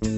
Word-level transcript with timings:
Välkomna 0.00 0.14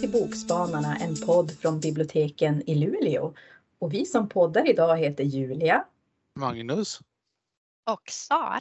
till 0.00 0.10
Bokspanarna, 0.12 0.96
en 0.96 1.16
podd 1.26 1.50
från 1.50 1.80
biblioteken 1.80 2.62
i 2.66 2.74
Luleå. 2.74 3.34
Och 3.78 3.94
vi 3.94 4.06
som 4.06 4.28
poddar 4.28 4.70
idag 4.70 4.98
heter 4.98 5.24
Julia. 5.24 5.84
Magnus. 6.38 7.00
Och 7.90 8.10
Sara. 8.10 8.60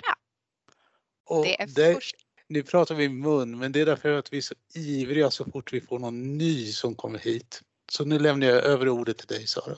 Och 1.25 1.43
Det 1.43 1.61
är 1.61 1.67
det, 1.67 1.93
först... 1.93 2.15
Nu 2.47 2.63
pratar 2.63 2.95
vi 2.95 3.09
mun, 3.09 3.57
men 3.57 3.71
det 3.71 3.81
är 3.81 3.85
därför 3.85 4.09
att 4.09 4.33
vi 4.33 4.37
är 4.37 4.41
så 4.41 4.55
ivriga 4.75 5.31
så 5.31 5.45
fort 5.45 5.73
vi 5.73 5.81
får 5.81 5.99
någon 5.99 6.37
ny 6.37 6.71
som 6.71 6.95
kommer 6.95 7.19
hit. 7.19 7.61
Så 7.91 8.05
nu 8.05 8.19
lämnar 8.19 8.47
jag 8.47 8.63
över 8.63 8.89
ordet 8.89 9.17
till 9.17 9.27
dig 9.27 9.47
Sara. 9.47 9.75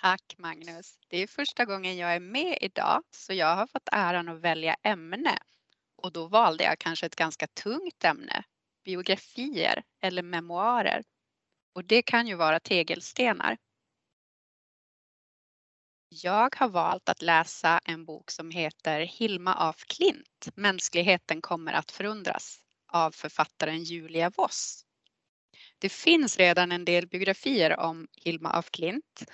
Tack 0.00 0.34
Magnus. 0.38 0.98
Det 1.08 1.16
är 1.16 1.26
första 1.26 1.64
gången 1.64 1.96
jag 1.96 2.14
är 2.14 2.20
med 2.20 2.58
idag 2.60 3.02
så 3.10 3.32
jag 3.32 3.56
har 3.56 3.66
fått 3.66 3.88
äran 3.92 4.28
att 4.28 4.40
välja 4.40 4.76
ämne. 4.82 5.38
Och 5.96 6.12
då 6.12 6.26
valde 6.26 6.64
jag 6.64 6.78
kanske 6.78 7.06
ett 7.06 7.16
ganska 7.16 7.46
tungt 7.46 8.04
ämne. 8.04 8.44
Biografier 8.84 9.82
eller 10.02 10.22
memoarer. 10.22 11.02
Och 11.74 11.84
det 11.84 12.02
kan 12.02 12.26
ju 12.26 12.34
vara 12.34 12.60
tegelstenar. 12.60 13.56
Jag 16.08 16.56
har 16.56 16.68
valt 16.68 17.08
att 17.08 17.22
läsa 17.22 17.80
en 17.84 18.04
bok 18.04 18.30
som 18.30 18.50
heter 18.50 19.00
Hilma 19.00 19.54
af 19.54 19.84
Klint, 19.86 20.48
Mänskligheten 20.54 21.42
kommer 21.42 21.72
att 21.72 21.90
förundras 21.90 22.58
av 22.86 23.10
författaren 23.10 23.84
Julia 23.84 24.30
Voss. 24.30 24.84
Det 25.78 25.88
finns 25.88 26.36
redan 26.36 26.72
en 26.72 26.84
del 26.84 27.06
biografier 27.06 27.80
om 27.80 28.08
Hilma 28.16 28.50
af 28.50 28.70
Klint, 28.70 29.24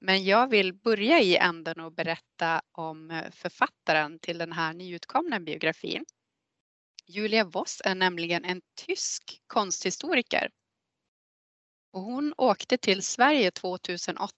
men 0.00 0.24
jag 0.24 0.50
vill 0.50 0.74
börja 0.74 1.20
i 1.20 1.36
änden 1.36 1.80
och 1.80 1.92
berätta 1.92 2.62
om 2.72 3.10
eh, 3.10 3.30
författaren 3.30 4.18
till 4.18 4.38
den 4.38 4.52
här 4.52 4.74
nyutkomna 4.74 5.40
biografin. 5.40 6.04
Julia 7.06 7.44
Voss 7.44 7.82
är 7.84 7.94
nämligen 7.94 8.44
en 8.44 8.62
tysk 8.86 9.42
konsthistoriker. 9.46 10.50
Och 11.92 12.00
hon 12.00 12.34
åkte 12.36 12.78
till 12.78 13.02
Sverige 13.02 13.50
2008 13.50 14.32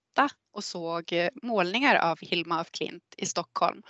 och 0.52 0.64
såg 0.64 1.12
eh, 1.12 1.30
målningar 1.42 1.96
av 1.96 2.18
Hilma 2.20 2.60
af 2.60 2.70
Klint 2.70 3.14
i 3.16 3.27
Stockholm. 3.27 3.83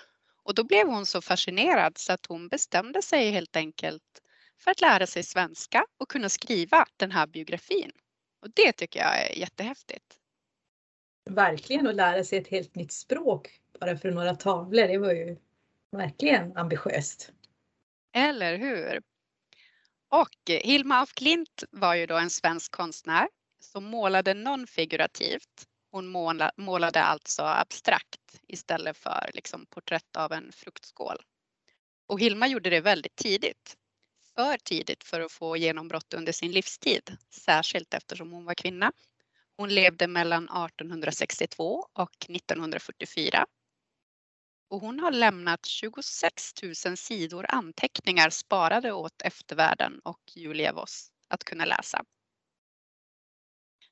Och 0.43 0.55
då 0.55 0.65
blev 0.65 0.87
hon 0.87 1.07
så 1.07 1.23
fascinerad 1.23 1.99
så 1.99 2.13
att 2.13 2.27
hon 2.27 2.49
bestämde 2.49 3.03
sig 3.03 3.31
helt 3.31 3.57
enkelt 3.57 4.23
för 4.59 4.71
att 4.71 4.81
lära 4.81 5.07
sig 5.07 5.23
svenska 5.23 5.87
och 5.99 6.09
kunna 6.09 6.29
skriva 6.29 6.87
den 6.97 7.11
här 7.11 7.27
biografin. 7.27 7.93
Och 8.43 8.51
det 8.51 8.73
tycker 8.73 9.01
jag 9.01 9.31
är 9.31 9.39
jättehäftigt. 9.39 10.22
Verkligen 11.31 11.87
att 11.87 11.95
lära 11.95 12.25
sig 12.25 12.39
ett 12.39 12.49
helt 12.49 12.75
nytt 12.75 12.93
språk 12.93 13.61
bara 13.81 13.97
för 13.97 14.11
några 14.11 14.35
tavlor. 14.35 14.89
Det 14.89 14.99
var 14.99 15.13
ju 15.13 15.37
verkligen 15.91 16.57
ambitiöst. 16.57 17.33
Eller 18.13 18.59
hur? 18.59 19.03
Och 20.09 20.51
Hilma 20.63 20.95
af 20.95 21.13
Klint 21.13 21.65
var 21.71 21.95
ju 21.95 22.07
då 22.07 22.17
en 22.17 22.31
svensk 22.31 22.73
konstnär 22.73 23.29
som 23.61 23.85
målade 23.85 24.35
non-figurativt. 24.35 25.67
Hon 25.91 26.07
målade 26.57 27.03
alltså 27.03 27.43
abstrakt 27.43 28.41
istället 28.49 28.97
för 28.97 29.31
liksom 29.35 29.67
porträtt 29.67 30.17
av 30.17 30.33
en 30.33 30.53
fruktskål. 30.53 31.17
Och 32.07 32.21
Hilma 32.21 32.47
gjorde 32.47 32.71
det 32.71 32.81
väldigt 32.81 33.17
tidigt. 33.17 33.77
För 34.35 34.57
tidigt 34.57 35.05
för 35.05 35.21
att 35.21 35.33
få 35.33 35.57
genombrott 35.57 36.15
under 36.15 36.33
sin 36.33 36.53
livstid, 36.53 37.17
särskilt 37.31 37.95
eftersom 37.95 38.33
hon 38.33 38.45
var 38.45 38.55
kvinna. 38.55 38.93
Hon 39.57 39.69
levde 39.69 40.09
mellan 40.09 40.45
1862 40.45 41.87
och 41.93 42.27
1944. 42.29 43.47
Och 44.71 44.81
hon 44.81 45.01
har 45.01 45.11
lämnat 45.11 45.67
26 45.67 46.63
000 46.87 46.97
sidor 46.97 47.47
anteckningar 47.49 48.31
sparade 48.31 48.93
åt 48.93 49.23
eftervärlden 49.23 50.01
och 50.05 50.21
Julia 50.35 50.73
Voss 50.73 51.13
att 51.29 51.45
kunna 51.45 51.65
läsa. 51.65 52.05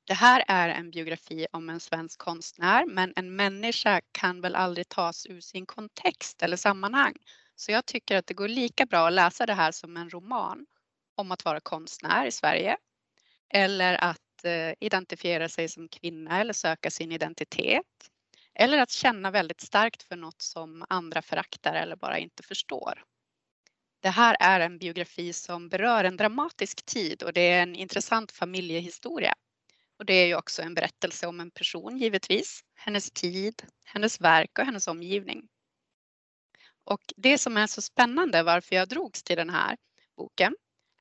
Det 0.03 0.13
här 0.13 0.43
är 0.47 0.69
en 0.69 0.91
biografi 0.91 1.47
om 1.51 1.69
en 1.69 1.79
svensk 1.79 2.19
konstnär, 2.19 2.85
men 2.85 3.13
en 3.15 3.35
människa 3.35 4.01
kan 4.11 4.41
väl 4.41 4.55
aldrig 4.55 4.89
tas 4.89 5.25
ur 5.25 5.41
sin 5.41 5.65
kontext 5.65 6.41
eller 6.41 6.57
sammanhang. 6.57 7.15
Så 7.55 7.71
jag 7.71 7.85
tycker 7.85 8.17
att 8.17 8.27
det 8.27 8.33
går 8.33 8.47
lika 8.47 8.85
bra 8.85 9.07
att 9.07 9.13
läsa 9.13 9.45
det 9.45 9.53
här 9.53 9.71
som 9.71 9.97
en 9.97 10.09
roman 10.09 10.65
om 11.15 11.31
att 11.31 11.45
vara 11.45 11.59
konstnär 11.59 12.25
i 12.25 12.31
Sverige. 12.31 12.77
Eller 13.49 13.93
att 14.03 14.20
Eh, 14.45 14.73
identifiera 14.79 15.49
sig 15.49 15.69
som 15.69 15.87
kvinna 15.87 16.41
eller 16.41 16.53
söka 16.53 16.91
sin 16.91 17.11
identitet. 17.11 18.11
Eller 18.53 18.77
att 18.77 18.91
känna 18.91 19.31
väldigt 19.31 19.61
starkt 19.61 20.03
för 20.03 20.15
något 20.15 20.41
som 20.41 20.85
andra 20.89 21.21
föraktar 21.21 21.73
eller 21.73 21.95
bara 21.95 22.17
inte 22.17 22.43
förstår. 22.43 23.03
Det 24.01 24.09
här 24.09 24.37
är 24.39 24.59
en 24.59 24.77
biografi 24.77 25.33
som 25.33 25.69
berör 25.69 26.03
en 26.03 26.17
dramatisk 26.17 26.85
tid 26.85 27.23
och 27.23 27.33
det 27.33 27.41
är 27.41 27.63
en 27.63 27.75
intressant 27.75 28.31
familjehistoria. 28.31 29.33
Och 29.99 30.05
det 30.05 30.13
är 30.13 30.27
ju 30.27 30.35
också 30.35 30.61
en 30.61 30.73
berättelse 30.73 31.27
om 31.27 31.39
en 31.39 31.51
person 31.51 31.97
givetvis, 31.97 32.61
hennes 32.75 33.11
tid, 33.11 33.63
hennes 33.85 34.21
verk 34.21 34.59
och 34.59 34.65
hennes 34.65 34.87
omgivning. 34.87 35.47
Och 36.83 37.01
det 37.17 37.37
som 37.37 37.57
är 37.57 37.67
så 37.67 37.81
spännande 37.81 38.43
varför 38.43 38.75
jag 38.75 38.89
drogs 38.89 39.23
till 39.23 39.37
den 39.37 39.49
här 39.49 39.77
boken 40.17 40.55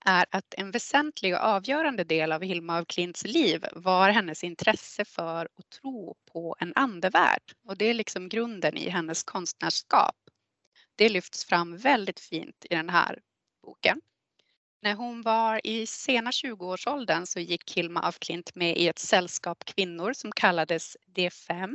är 0.04 0.26
att 0.30 0.54
en 0.56 0.70
väsentlig 0.70 1.34
och 1.34 1.40
avgörande 1.40 2.04
del 2.04 2.32
av 2.32 2.42
Hilma 2.42 2.78
af 2.78 2.86
Klints 2.86 3.24
liv 3.24 3.64
var 3.72 4.10
hennes 4.10 4.44
intresse 4.44 5.04
för 5.04 5.48
och 5.54 5.70
tro 5.80 6.16
på 6.32 6.56
en 6.60 6.72
andevärld. 6.74 7.52
Och 7.66 7.76
det 7.76 7.84
är 7.84 7.94
liksom 7.94 8.28
grunden 8.28 8.76
i 8.76 8.88
hennes 8.88 9.22
konstnärskap. 9.22 10.16
Det 10.96 11.08
lyfts 11.08 11.44
fram 11.44 11.76
väldigt 11.76 12.20
fint 12.20 12.66
i 12.70 12.74
den 12.74 12.88
här 12.88 13.18
boken. 13.62 14.00
När 14.82 14.94
hon 14.94 15.22
var 15.22 15.66
i 15.66 15.86
sena 15.86 16.30
20-årsåldern 16.30 17.26
så 17.26 17.40
gick 17.40 17.76
Hilma 17.76 18.00
af 18.00 18.18
Klint 18.18 18.54
med 18.54 18.76
i 18.76 18.88
ett 18.88 18.98
sällskap 18.98 19.64
kvinnor 19.64 20.12
som 20.12 20.32
kallades 20.32 20.96
D5. 21.16 21.74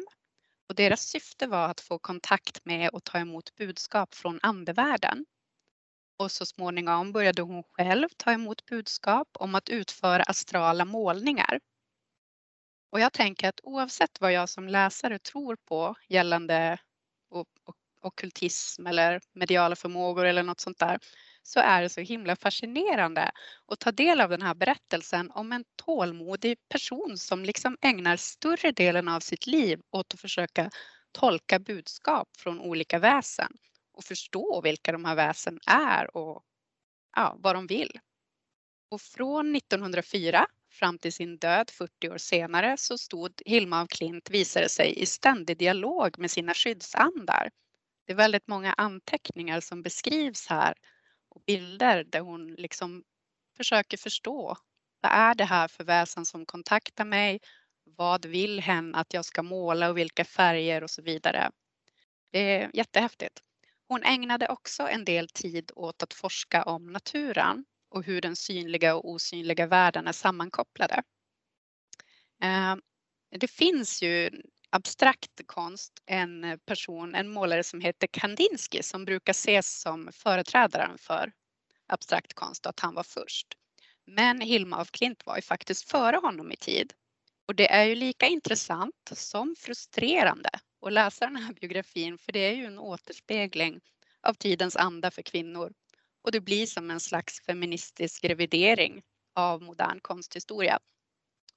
Och 0.69 0.75
deras 0.75 1.01
syfte 1.01 1.47
var 1.47 1.69
att 1.69 1.81
få 1.81 1.99
kontakt 1.99 2.65
med 2.65 2.89
och 2.89 3.03
ta 3.03 3.17
emot 3.17 3.55
budskap 3.55 4.15
från 4.15 4.39
andevärlden. 4.41 5.25
Och 6.17 6.31
så 6.31 6.45
småningom 6.45 7.11
började 7.11 7.41
hon 7.41 7.63
själv 7.63 8.07
ta 8.17 8.31
emot 8.31 8.65
budskap 8.65 9.27
om 9.33 9.55
att 9.55 9.69
utföra 9.69 10.23
astrala 10.23 10.85
målningar. 10.85 11.59
Och 12.91 12.99
jag 12.99 13.13
tänker 13.13 13.49
att 13.49 13.59
oavsett 13.63 14.21
vad 14.21 14.33
jag 14.33 14.49
som 14.49 14.67
läsare 14.67 15.19
tror 15.19 15.55
på 15.55 15.95
gällande 16.09 16.77
okultism 18.01 18.87
eller 18.87 19.21
mediala 19.33 19.75
förmågor 19.75 20.25
eller 20.25 20.43
något 20.43 20.59
sånt 20.59 20.79
där 20.79 20.99
så 21.43 21.59
är 21.59 21.81
det 21.81 21.89
så 21.89 22.01
himla 22.01 22.35
fascinerande 22.35 23.31
att 23.67 23.79
ta 23.79 23.91
del 23.91 24.21
av 24.21 24.29
den 24.29 24.41
här 24.41 24.55
berättelsen 24.55 25.31
om 25.31 25.51
en 25.51 25.63
tålmodig 25.85 26.57
person 26.69 27.17
som 27.17 27.45
liksom 27.45 27.77
ägnar 27.81 28.17
större 28.17 28.71
delen 28.71 29.07
av 29.07 29.19
sitt 29.19 29.47
liv 29.47 29.81
åt 29.91 30.13
att 30.13 30.19
försöka 30.19 30.69
tolka 31.11 31.59
budskap 31.59 32.27
från 32.37 32.59
olika 32.59 32.99
väsen 32.99 33.51
och 33.95 34.03
förstå 34.03 34.61
vilka 34.61 34.91
de 34.91 35.05
här 35.05 35.15
väsen 35.15 35.59
är 35.67 36.17
och 36.17 36.43
ja, 37.15 37.35
vad 37.39 37.55
de 37.55 37.67
vill. 37.67 37.99
Och 38.89 39.01
från 39.01 39.55
1904 39.55 40.47
fram 40.71 40.99
till 40.99 41.13
sin 41.13 41.37
död 41.37 41.69
40 41.69 42.09
år 42.09 42.17
senare 42.17 42.77
så 42.77 42.97
stod 42.97 43.41
Hilma 43.45 43.81
af 43.81 43.89
Klint 43.89 44.29
visade 44.29 44.69
sig 44.69 45.01
i 45.01 45.05
ständig 45.05 45.57
dialog 45.57 46.19
med 46.19 46.31
sina 46.31 46.53
skyddsandar. 46.53 47.49
Det 48.05 48.13
är 48.13 48.17
väldigt 48.17 48.47
många 48.47 48.73
anteckningar 48.73 49.59
som 49.59 49.81
beskrivs 49.81 50.47
här 50.47 50.73
och 51.29 51.41
bilder 51.47 52.03
där 52.03 52.19
hon 52.19 52.47
liksom 52.47 53.03
försöker 53.57 53.97
förstå. 53.97 54.57
Vad 55.01 55.11
är 55.11 55.35
det 55.35 55.45
här 55.45 55.67
för 55.67 55.83
väsen 55.83 56.25
som 56.25 56.45
kontaktar 56.45 57.05
mig? 57.05 57.39
Vad 57.83 58.25
vill 58.25 58.59
hen 58.59 58.95
att 58.95 59.13
jag 59.13 59.25
ska 59.25 59.43
måla 59.43 59.89
och 59.89 59.97
vilka 59.97 60.25
färger 60.25 60.83
och 60.83 60.89
så 60.89 61.01
vidare. 61.01 61.51
Det 62.31 62.39
är 62.39 62.71
jättehäftigt. 62.73 63.44
Hon 63.87 64.03
ägnade 64.03 64.47
också 64.47 64.87
en 64.87 65.05
del 65.05 65.29
tid 65.29 65.71
åt 65.75 66.03
att 66.03 66.13
forska 66.13 66.63
om 66.63 66.91
naturen 66.91 67.65
och 67.89 68.03
hur 68.03 68.21
den 68.21 68.35
synliga 68.35 68.95
och 68.95 69.09
osynliga 69.09 69.67
världen 69.67 70.07
är 70.07 70.11
sammankopplade. 70.11 71.03
Ehm, 72.41 72.81
det 73.39 73.47
finns 73.47 74.01
ju 74.01 74.29
abstrakt 74.69 75.41
konst 75.45 75.93
en 76.05 76.59
person, 76.65 77.15
en 77.15 77.29
målare 77.29 77.63
som 77.63 77.81
heter 77.81 78.07
Kandinsky 78.07 78.83
som 78.83 79.05
brukar 79.05 79.31
ses 79.31 79.81
som 79.81 80.09
företrädaren 80.13 80.97
för 80.97 81.31
abstrakt 81.87 82.33
konst 82.33 82.65
och 82.65 82.69
att 82.69 82.79
han 82.79 82.95
var 82.95 83.03
först. 83.03 83.47
Men 84.05 84.41
Hilma 84.41 84.77
af 84.77 84.91
Klint 84.91 85.25
var 85.25 85.35
ju 85.35 85.41
faktiskt 85.41 85.91
före 85.91 86.15
honom 86.15 86.51
i 86.51 86.57
tid. 86.57 86.93
Och 87.47 87.55
det 87.55 87.71
är 87.71 87.83
ju 87.83 87.95
lika 87.95 88.27
intressant 88.27 89.11
som 89.11 89.55
frustrerande 89.57 90.49
att 90.85 90.93
läsa 90.93 91.25
den 91.25 91.35
här 91.35 91.53
biografin 91.53 92.17
för 92.17 92.31
det 92.31 92.39
är 92.39 92.53
ju 92.53 92.65
en 92.65 92.79
återspegling 92.79 93.79
av 94.21 94.33
tidens 94.33 94.75
anda 94.75 95.11
för 95.11 95.21
kvinnor. 95.21 95.73
Och 96.21 96.31
det 96.31 96.41
blir 96.41 96.65
som 96.65 96.91
en 96.91 96.99
slags 96.99 97.41
feministisk 97.41 98.23
revidering 98.23 99.03
av 99.35 99.61
modern 99.61 99.99
konsthistoria. 100.01 100.79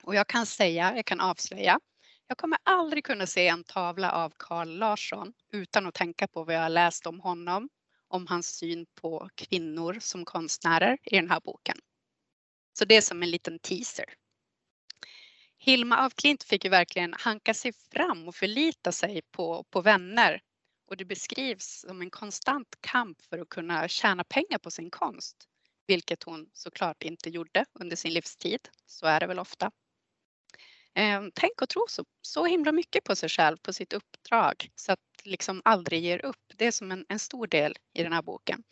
Och 0.03 0.15
jag 0.15 0.27
kan 0.27 0.47
säga, 0.47 0.97
jag 0.97 1.07
kan 1.07 1.21
avslöja, 1.21 1.81
Jag 2.27 2.39
kommer 2.39 2.59
aldrig 2.63 3.05
kunna 3.05 3.27
se 3.27 3.49
en 3.49 3.65
tavla 3.65 4.13
av 4.13 4.33
Carl 4.37 4.69
Larsson 4.79 5.33
utan 5.53 5.87
att 5.87 5.95
tänka 5.95 6.29
på 6.29 6.45
vad 6.45 6.55
jag 6.55 6.61
har 6.61 6.69
läst 6.69 7.07
om 7.07 7.21
honom, 7.21 7.69
om 8.09 8.27
hans 8.27 8.47
syn 8.47 8.87
på 8.95 9.29
kvinnor 9.35 9.99
som 10.01 10.25
konstnärer 10.25 10.99
i 11.05 11.17
den 11.17 11.31
här 11.31 11.41
boken. 11.41 11.79
Så 12.79 12.85
det 12.85 12.97
är 12.97 13.01
som 13.01 13.23
en 13.23 13.31
liten 13.31 13.59
teaser. 13.59 14.05
Hilma 15.59 15.97
af 15.97 16.15
Klint 16.15 16.45
fick 16.45 16.65
ju 16.65 16.71
verkligen 16.71 17.15
hanka 17.19 17.55
sig 17.55 17.73
fram 17.93 18.29
och 18.29 18.35
förlita 18.35 18.93
sig 18.93 19.23
på, 19.31 19.65
på 19.71 19.81
vänner 19.81 20.41
och 20.87 20.97
det 20.97 21.05
beskrivs 21.05 21.81
som 21.81 22.03
en 22.03 22.11
konstant 22.11 22.77
kamp 22.81 23.23
för 23.23 23.39
att 23.39 23.49
kunna 23.49 23.89
tjäna 23.89 24.25
pengar 24.25 24.59
på 24.59 24.71
sin 24.71 24.91
konst, 24.91 25.37
vilket 25.87 26.23
hon 26.23 26.51
såklart 26.53 27.03
inte 27.03 27.31
gjorde 27.31 27.65
under 27.73 27.97
sin 27.97 28.13
livstid. 28.13 28.69
Så 28.87 29.07
är 29.07 29.21
det 29.21 29.27
väl 29.27 29.39
ofta. 29.39 29.71
Ehm, 30.95 31.31
tänk 31.35 31.63
och 31.63 31.69
tro 31.69 31.87
så, 31.89 32.05
så 32.23 32.45
himla 32.45 32.73
mycket 32.73 33.05
på 33.05 33.17
sig 33.17 33.29
själv, 33.29 33.57
på 33.57 33.73
sitt 33.73 33.93
uppdrag, 33.93 34.71
så 34.75 34.93
att 34.93 35.01
liksom 35.25 35.63
aldrig 35.65 36.03
ger 36.03 36.25
upp. 36.25 36.53
Det 36.57 36.67
är 36.67 36.73
som 36.73 36.93
en, 36.93 37.07
en 37.09 37.19
stor 37.19 37.47
del 37.47 37.77
i 37.93 38.03
den 38.03 38.13
här 38.13 38.23
boken. 38.23 38.63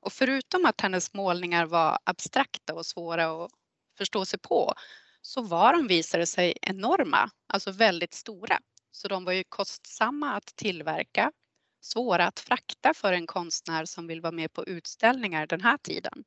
Och 0.00 0.12
förutom 0.12 0.66
att 0.66 0.80
hennes 0.80 1.14
målningar 1.14 1.66
var 1.66 1.98
abstrakta 2.04 2.74
och 2.74 2.86
svåra 2.86 3.44
att 3.44 3.50
förstå 3.98 4.24
sig 4.24 4.38
på, 4.38 4.74
så 5.22 5.42
var 5.42 5.72
de, 5.72 5.86
visade 5.86 6.26
sig, 6.26 6.54
enorma, 6.62 7.30
alltså 7.46 7.70
väldigt 7.70 8.14
stora. 8.14 8.60
Så 8.92 9.08
de 9.08 9.24
var 9.24 9.32
ju 9.32 9.44
kostsamma 9.48 10.32
att 10.32 10.56
tillverka, 10.56 11.32
svåra 11.80 12.26
att 12.26 12.40
frakta 12.40 12.94
för 12.94 13.12
en 13.12 13.26
konstnär 13.26 13.84
som 13.84 14.06
vill 14.06 14.20
vara 14.20 14.32
med 14.32 14.52
på 14.52 14.64
utställningar 14.64 15.46
den 15.46 15.60
här 15.60 15.78
tiden. 15.78 16.24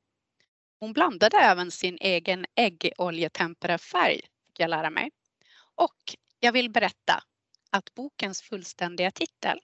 Hon 0.80 0.92
blandade 0.92 1.36
även 1.36 1.70
sin 1.70 1.98
egen 2.00 2.46
äggoljetemperafärg, 2.54 4.20
fick 4.46 4.60
jag 4.60 4.70
lära 4.70 4.90
mig. 4.90 5.10
Och 5.74 6.16
jag 6.40 6.52
vill 6.52 6.70
berätta 6.70 7.22
att 7.70 7.94
bokens 7.94 8.42
fullständiga 8.42 9.10
titel, 9.10 9.60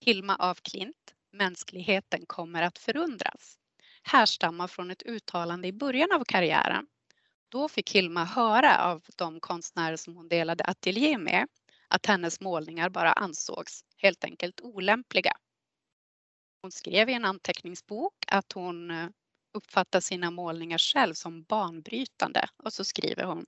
Hilma 0.00 0.36
af 0.36 0.60
Klint, 0.62 1.14
Mänskligheten 1.32 2.26
kommer 2.26 2.62
att 2.62 2.78
förundras, 2.78 3.58
härstammar 4.02 4.66
från 4.66 4.90
ett 4.90 5.02
uttalande 5.02 5.68
i 5.68 5.72
början 5.72 6.12
av 6.12 6.24
karriären. 6.24 6.86
Då 7.48 7.68
fick 7.68 7.94
Hilma 7.94 8.24
höra 8.24 8.84
av 8.84 9.02
de 9.16 9.40
konstnärer 9.40 9.96
som 9.96 10.16
hon 10.16 10.28
delade 10.28 10.64
ateljé 10.64 11.18
med 11.18 11.46
att 11.88 12.06
hennes 12.06 12.40
målningar 12.40 12.88
bara 12.88 13.12
ansågs 13.12 13.84
helt 13.96 14.24
enkelt 14.24 14.60
olämpliga. 14.60 15.32
Hon 16.62 16.72
skrev 16.72 17.08
i 17.08 17.12
en 17.12 17.24
anteckningsbok 17.24 18.14
att 18.26 18.52
hon 18.52 18.90
eh, 18.90 19.08
uppfattar 19.54 20.00
sina 20.00 20.30
målningar 20.30 20.78
själv 20.78 21.14
som 21.14 21.42
banbrytande 21.42 22.48
och 22.56 22.72
så 22.72 22.84
skriver 22.84 23.24
hon 23.24 23.46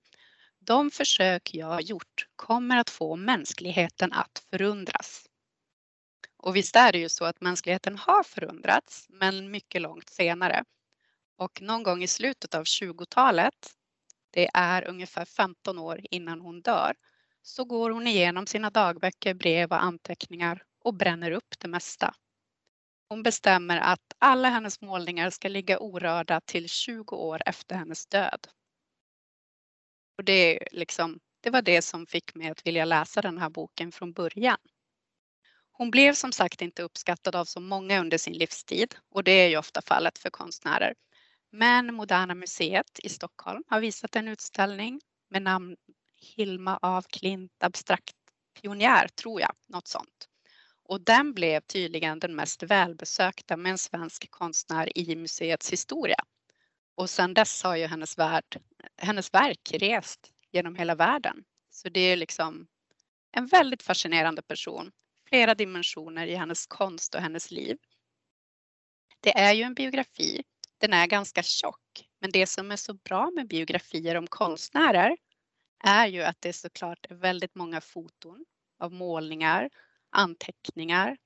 de 0.61 0.91
försök 0.91 1.55
jag 1.55 1.83
gjort 1.83 2.27
kommer 2.37 2.77
att 2.77 2.91
få 2.91 3.17
mänskligheten 3.17 4.13
att 4.13 4.45
förundras. 4.51 5.27
Och 6.37 6.57
visst 6.57 6.77
är 6.77 6.93
det 6.93 6.99
ju 6.99 7.09
så 7.09 7.25
att 7.25 7.41
mänskligheten 7.41 7.99
har 7.99 8.23
förundrats, 8.23 9.07
men 9.09 9.51
mycket 9.51 9.83
långt 9.83 10.11
senare. 10.11 10.65
Och 11.37 11.63
någon 11.63 11.83
gång 11.83 12.03
i 12.03 12.07
slutet 12.07 12.55
av 12.55 12.65
20-talet, 12.65 13.75
det 14.31 14.51
är 14.55 14.89
ungefär 14.89 15.25
15 15.25 15.79
år 15.79 16.01
innan 16.11 16.41
hon 16.41 16.63
dör, 16.63 16.95
så 17.43 17.65
går 17.65 17.91
hon 17.91 18.07
igenom 18.07 18.47
sina 18.47 18.71
dagböcker, 18.71 19.35
brev 19.35 19.71
och 19.71 19.83
anteckningar 19.83 20.63
och 20.85 20.95
bränner 20.95 21.31
upp 21.31 21.55
det 21.59 21.69
mesta. 21.69 22.15
Hon 23.09 23.23
bestämmer 23.23 23.79
att 23.79 24.15
alla 24.19 24.49
hennes 24.49 24.81
målningar 24.81 25.31
ska 25.31 25.49
ligga 25.49 25.79
orörda 25.79 26.41
till 26.41 26.69
20 26.69 27.17
år 27.17 27.43
efter 27.47 27.77
hennes 27.77 28.07
död. 28.07 28.49
Och 30.19 30.25
det, 30.25 30.59
liksom, 30.73 31.21
det 31.41 31.51
var 31.51 31.63
det 31.63 31.83
som 31.83 32.07
fick 32.07 32.35
mig 32.35 32.49
att 32.49 32.67
vilja 32.67 32.85
läsa 32.85 33.23
den 33.23 33.39
här 33.39 33.51
boken 33.51 33.93
från 33.93 34.13
början. 34.13 34.59
Hon 35.73 35.91
blev 35.91 36.15
som 36.15 36.33
sagt 36.33 36.63
inte 36.63 36.83
uppskattad 36.83 37.37
av 37.37 37.45
så 37.45 37.61
många 37.61 38.01
under 38.01 38.19
sin 38.19 38.35
livstid 38.35 38.95
och 39.11 39.25
det 39.25 39.33
är 39.33 39.49
ju 39.49 39.57
ofta 39.57 39.83
fallet 39.83 40.19
för 40.19 40.31
konstnärer. 40.31 40.95
Men 41.53 41.95
Moderna 41.95 42.35
Museet 42.35 43.01
i 43.03 43.09
Stockholm 43.09 43.65
har 43.67 43.81
visat 43.81 44.17
en 44.17 44.29
utställning 44.29 45.01
med 45.31 45.43
namn 45.43 45.77
Hilma 46.17 46.79
af 46.83 47.07
Klint 47.09 47.53
abstrakt 47.61 48.17
pionjär, 48.61 49.09
tror 49.09 49.41
jag, 49.41 49.53
något 49.69 49.89
sånt. 49.89 50.29
Och 50.85 51.01
den 51.01 51.33
blev 51.33 51.61
tydligen 51.61 52.19
den 52.19 52.35
mest 52.35 52.63
välbesökta 52.63 53.57
med 53.57 53.73
en 53.73 53.79
svensk 53.79 54.31
konstnär 54.31 54.99
i 54.99 55.17
museets 55.17 55.73
historia. 55.73 56.25
Och 56.95 57.11
sedan 57.11 57.35
dess 57.35 57.63
har 57.63 57.77
ju 57.77 57.87
hennes, 57.87 58.19
värld, 58.19 58.61
hennes 58.97 59.35
verk 59.35 59.71
rest 59.73 60.33
genom 60.53 60.75
hela 60.75 60.95
världen. 60.95 61.45
Så 61.71 61.89
det 61.89 62.01
är 62.01 62.17
liksom 62.17 62.67
en 63.33 63.47
väldigt 63.47 63.83
fascinerande 63.83 64.43
person. 64.43 64.93
Flera 65.29 65.55
dimensioner 65.55 66.27
i 66.27 66.35
hennes 66.35 66.67
konst 66.67 67.15
och 67.15 67.21
hennes 67.21 67.51
liv. 67.51 67.79
Det 69.21 69.39
är 69.39 69.53
ju 69.53 69.63
en 69.63 69.75
biografi. 69.75 70.43
Den 70.81 70.93
är 70.93 71.07
ganska 71.07 71.43
tjock, 71.43 72.09
men 72.21 72.31
det 72.31 72.47
som 72.47 72.71
är 72.71 72.77
så 72.77 72.95
bra 72.95 73.31
med 73.31 73.49
biografier 73.49 74.15
om 74.15 74.27
konstnärer 74.27 75.17
är 75.85 76.07
ju 76.07 76.23
att 76.23 76.41
det 76.41 76.53
såklart 76.53 77.07
är 77.11 77.15
väldigt 77.15 77.55
många 77.55 77.81
foton 77.81 78.45
av 78.79 78.93
målningar, 78.93 79.71
anteckningar, 80.11 81.17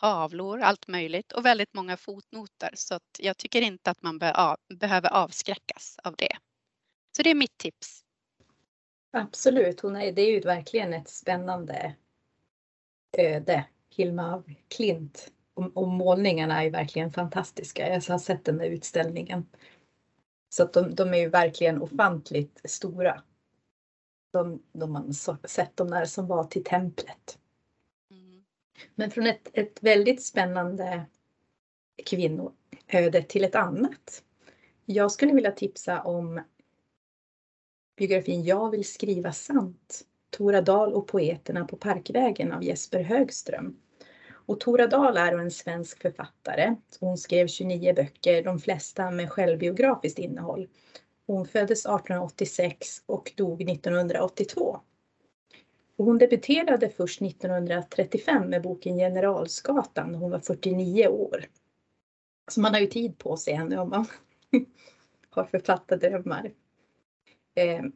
tavlor, 0.00 0.60
allt 0.60 0.88
möjligt 0.88 1.32
och 1.32 1.44
väldigt 1.44 1.74
många 1.74 1.96
fotnoter. 1.96 2.70
Så 2.74 2.94
att 2.94 3.16
jag 3.18 3.36
tycker 3.36 3.62
inte 3.62 3.90
att 3.90 4.02
man 4.02 4.18
be 4.18 4.56
behöver 4.74 5.08
avskräckas 5.12 5.98
av 6.04 6.16
det. 6.16 6.36
Så 7.16 7.22
det 7.22 7.30
är 7.30 7.34
mitt 7.34 7.58
tips. 7.58 8.04
Absolut, 9.10 9.80
hon 9.80 9.96
är, 9.96 10.12
det 10.12 10.22
är 10.22 10.30
ju 10.30 10.40
verkligen 10.40 10.94
ett 10.94 11.08
spännande 11.08 11.94
öde. 13.18 13.64
Hilma 13.90 14.34
av 14.34 14.54
Klint. 14.68 15.32
Och, 15.58 15.76
och 15.76 15.88
målningarna 15.88 16.64
är 16.64 16.70
verkligen 16.70 17.12
fantastiska. 17.12 17.88
Jag 17.88 18.00
har 18.00 18.18
sett 18.18 18.44
den 18.44 18.58
där 18.58 18.66
utställningen. 18.66 19.46
Så 20.48 20.62
att 20.62 20.72
de, 20.72 20.94
de 20.94 21.14
är 21.14 21.18
ju 21.18 21.28
verkligen 21.28 21.82
ofantligt 21.82 22.60
stora. 22.64 23.22
De, 24.32 24.62
de 24.72 24.92
man 24.92 25.14
sett 25.44 25.76
de 25.76 25.90
där 25.90 26.04
som 26.04 26.26
var 26.26 26.44
till 26.44 26.64
templet. 26.64 27.38
Men 28.94 29.10
från 29.10 29.26
ett, 29.26 29.48
ett 29.52 29.82
väldigt 29.82 30.22
spännande 30.22 31.06
kvinnoöde 32.06 33.22
till 33.28 33.44
ett 33.44 33.54
annat. 33.54 34.22
Jag 34.84 35.12
skulle 35.12 35.32
vilja 35.32 35.52
tipsa 35.52 36.02
om 36.02 36.42
biografin 37.96 38.44
Jag 38.44 38.70
vill 38.70 38.84
skriva 38.84 39.32
sant. 39.32 40.04
Tora 40.30 40.62
Dahl 40.62 40.92
och 40.92 41.06
poeterna 41.06 41.64
på 41.64 41.76
Parkvägen 41.76 42.52
av 42.52 42.64
Jesper 42.64 43.02
Högström. 43.02 43.76
Och 44.48 44.60
Tora 44.60 44.86
Dahl 44.86 45.16
är 45.16 45.38
en 45.38 45.50
svensk 45.50 46.02
författare. 46.02 46.74
Hon 47.00 47.18
skrev 47.18 47.46
29 47.46 47.94
böcker, 47.94 48.42
de 48.42 48.58
flesta 48.58 49.10
med 49.10 49.30
självbiografiskt 49.30 50.18
innehåll. 50.18 50.68
Hon 51.26 51.46
föddes 51.46 51.86
1886 51.86 53.02
och 53.06 53.32
dog 53.36 53.70
1982. 53.70 54.80
Och 55.96 56.04
hon 56.04 56.18
debuterade 56.18 56.88
först 56.90 57.22
1935 57.22 58.50
med 58.50 58.62
boken 58.62 58.96
Generalsgatan 58.96 60.12
när 60.12 60.18
hon 60.18 60.30
var 60.30 60.40
49 60.40 61.08
år. 61.08 61.44
Så 62.50 62.60
man 62.60 62.74
har 62.74 62.80
ju 62.80 62.86
tid 62.86 63.18
på 63.18 63.36
sig 63.36 63.54
ännu 63.54 63.78
om 63.78 63.90
man 63.90 64.06
har 65.30 65.44
författardrömmar. 65.44 66.52
Ehm, 67.54 67.92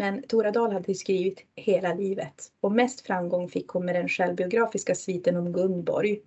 men 0.00 0.22
Tora 0.22 0.50
Dahl 0.50 0.72
hade 0.72 0.94
skrivit 0.94 1.44
hela 1.54 1.94
livet 1.94 2.52
och 2.60 2.72
mest 2.72 3.00
framgång 3.00 3.48
fick 3.48 3.68
hon 3.68 3.84
med 3.84 3.94
den 3.94 4.08
självbiografiska 4.08 4.94
sviten 4.94 5.36
om 5.36 5.52
Gunborg. 5.52 6.20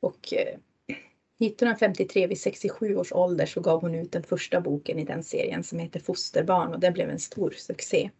Och 0.00 0.32
eh, 0.32 0.58
1953 1.46 2.26
vid 2.26 2.40
67 2.40 2.96
års 2.96 3.12
ålder 3.12 3.46
så 3.46 3.60
gav 3.60 3.80
hon 3.80 3.94
ut 3.94 4.12
den 4.12 4.22
första 4.22 4.60
boken 4.60 4.98
i 4.98 5.04
den 5.04 5.22
serien 5.22 5.64
som 5.64 5.78
heter 5.78 6.00
Fosterbarn 6.00 6.74
och 6.74 6.80
den 6.80 6.92
blev 6.92 7.10
en 7.10 7.18
stor 7.18 7.50
succé. 7.50 8.10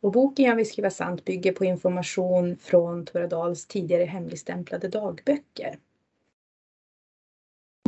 Och 0.00 0.12
boken 0.12 0.44
Jag 0.44 0.56
vill 0.56 0.68
skriva 0.68 0.90
sant 0.90 1.24
bygger 1.24 1.52
på 1.52 1.64
information 1.64 2.56
från 2.56 3.06
Tora 3.06 3.26
Dahls 3.26 3.66
tidigare 3.66 4.04
hemligstämplade 4.04 4.88
dagböcker. 4.88 5.78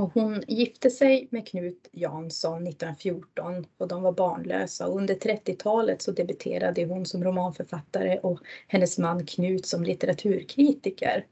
Och 0.04 0.14
hon 0.14 0.42
gifte 0.48 0.90
sig 0.90 1.28
med 1.30 1.48
Knut 1.48 1.88
Jansson 1.92 2.66
1914 2.66 3.66
och 3.78 3.88
de 3.88 4.02
var 4.02 4.12
barnlösa. 4.12 4.86
Och 4.86 4.96
under 4.96 5.14
30-talet 5.14 6.02
så 6.02 6.12
debuterade 6.12 6.84
hon 6.84 7.06
som 7.06 7.24
romanförfattare 7.24 8.18
och 8.18 8.40
hennes 8.66 8.98
man 8.98 9.26
Knut 9.26 9.66
som 9.66 9.84
litteraturkritiker. 9.84 11.26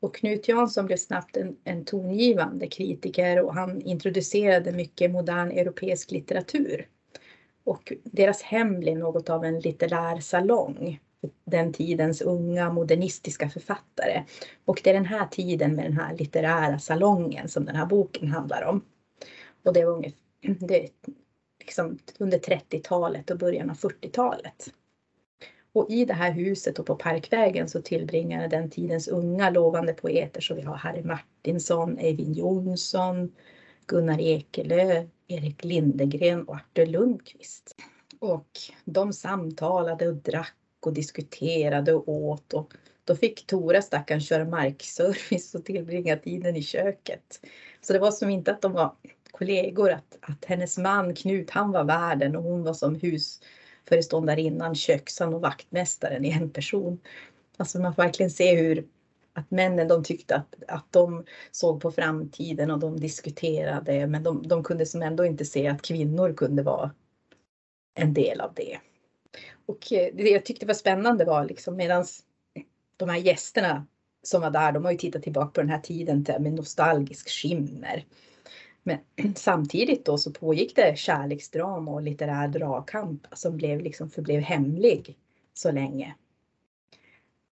Och 0.00 0.14
Knut 0.14 0.48
Jansson 0.48 0.86
blev 0.86 0.96
snabbt 0.96 1.36
en, 1.36 1.56
en 1.64 1.84
tongivande 1.84 2.66
kritiker 2.66 3.40
och 3.40 3.54
han 3.54 3.82
introducerade 3.82 4.72
mycket 4.72 5.10
modern 5.10 5.50
europeisk 5.50 6.10
litteratur. 6.10 6.88
Och 7.64 7.92
deras 8.04 8.42
hem 8.42 8.80
blev 8.80 8.98
något 8.98 9.30
av 9.30 9.44
en 9.44 9.60
litterär 9.60 10.20
salong 10.20 11.00
den 11.44 11.72
tidens 11.72 12.22
unga 12.22 12.72
modernistiska 12.72 13.48
författare. 13.48 14.24
Och 14.64 14.80
det 14.84 14.90
är 14.90 14.94
den 14.94 15.06
här 15.06 15.26
tiden 15.26 15.74
med 15.74 15.84
den 15.84 15.98
här 15.98 16.16
litterära 16.16 16.78
salongen 16.78 17.48
som 17.48 17.64
den 17.64 17.76
här 17.76 17.86
boken 17.86 18.28
handlar 18.28 18.62
om. 18.62 18.84
Och 19.64 19.72
det 19.72 19.84
var 19.84 19.92
ungefär, 19.92 20.18
det 20.40 20.88
liksom 21.60 21.98
under 22.18 22.38
30-talet 22.38 23.30
och 23.30 23.38
början 23.38 23.70
av 23.70 23.76
40-talet. 23.76 24.72
Och 25.72 25.90
i 25.90 26.04
det 26.04 26.14
här 26.14 26.32
huset 26.32 26.78
och 26.78 26.86
på 26.86 26.94
Parkvägen 26.94 27.68
så 27.68 27.82
tillbringade 27.82 28.48
den 28.48 28.70
tidens 28.70 29.08
unga 29.08 29.50
lovande 29.50 29.92
poeter 29.92 30.40
så 30.40 30.54
vi 30.54 30.62
har 30.62 30.74
Harry 30.74 31.02
Martinsson, 31.02 31.98
Eivind 31.98 32.36
Jonsson, 32.36 33.32
Gunnar 33.86 34.20
Ekelöf, 34.20 35.06
Erik 35.26 35.64
Lindegren 35.64 36.48
och 36.48 36.54
Artur 36.54 36.86
Lundqvist. 36.86 37.76
Och 38.18 38.48
de 38.84 39.12
samtalade 39.12 40.08
och 40.08 40.16
drack 40.16 40.57
och 40.86 40.92
diskuterade 40.92 41.94
och 41.94 42.08
åt 42.08 42.52
och 42.52 42.74
då 43.04 43.16
fick 43.16 43.46
Tora 43.46 43.82
stackaren 43.82 44.20
köra 44.20 44.44
markservice 44.44 45.54
och 45.54 45.64
tillbringa 45.64 46.16
tiden 46.16 46.56
i 46.56 46.62
köket. 46.62 47.40
Så 47.80 47.92
det 47.92 47.98
var 47.98 48.10
som 48.10 48.30
inte 48.30 48.52
att 48.52 48.62
de 48.62 48.72
var 48.72 48.94
kollegor, 49.30 49.90
att, 49.90 50.18
att 50.20 50.44
hennes 50.44 50.78
man 50.78 51.14
Knut 51.14 51.50
han 51.50 51.72
var 51.72 51.84
värden 51.84 52.36
och 52.36 52.42
hon 52.42 52.64
var 52.64 52.74
som 52.74 52.94
husföreståndarinnan, 52.94 54.74
köksan 54.74 55.34
och 55.34 55.40
vaktmästaren 55.40 56.24
i 56.24 56.30
en 56.30 56.50
person. 56.50 57.00
Alltså 57.56 57.80
man 57.80 57.94
får 57.94 58.02
verkligen 58.02 58.30
se 58.30 58.56
hur 58.56 58.86
att 59.32 59.50
männen 59.50 59.88
de 59.88 60.04
tyckte 60.04 60.36
att, 60.36 60.54
att 60.68 60.92
de 60.92 61.24
såg 61.50 61.80
på 61.80 61.90
framtiden 61.90 62.70
och 62.70 62.78
de 62.78 63.00
diskuterade 63.00 64.06
men 64.06 64.22
de, 64.22 64.48
de 64.48 64.64
kunde 64.64 64.86
som 64.86 65.02
ändå 65.02 65.24
inte 65.24 65.44
se 65.44 65.68
att 65.68 65.82
kvinnor 65.82 66.32
kunde 66.32 66.62
vara 66.62 66.90
en 67.94 68.14
del 68.14 68.40
av 68.40 68.54
det. 68.54 68.78
Och 69.68 69.92
eh, 69.92 70.14
det 70.14 70.30
jag 70.30 70.44
tyckte 70.44 70.66
var 70.66 70.74
spännande 70.74 71.24
var 71.24 71.44
liksom 71.44 71.76
medans 71.76 72.24
de 72.96 73.08
här 73.08 73.18
gästerna 73.18 73.86
som 74.22 74.40
var 74.40 74.50
där, 74.50 74.72
de 74.72 74.84
har 74.84 74.92
ju 74.92 74.98
tittat 74.98 75.22
tillbaka 75.22 75.50
på 75.50 75.60
den 75.60 75.70
här 75.70 75.80
tiden 75.80 76.26
med 76.40 76.52
nostalgisk 76.52 77.28
skimmer. 77.28 78.04
Men 78.82 78.98
samtidigt 79.36 80.04
då 80.04 80.18
så 80.18 80.32
pågick 80.32 80.76
det 80.76 80.98
kärleksdrama 80.98 81.90
och 81.90 82.02
litterär 82.02 82.48
dragkamp 82.48 83.26
som 83.32 83.56
blev 83.56 83.80
liksom 83.80 84.10
förblev 84.10 84.40
hemlig 84.40 85.16
så 85.54 85.70
länge. 85.70 86.14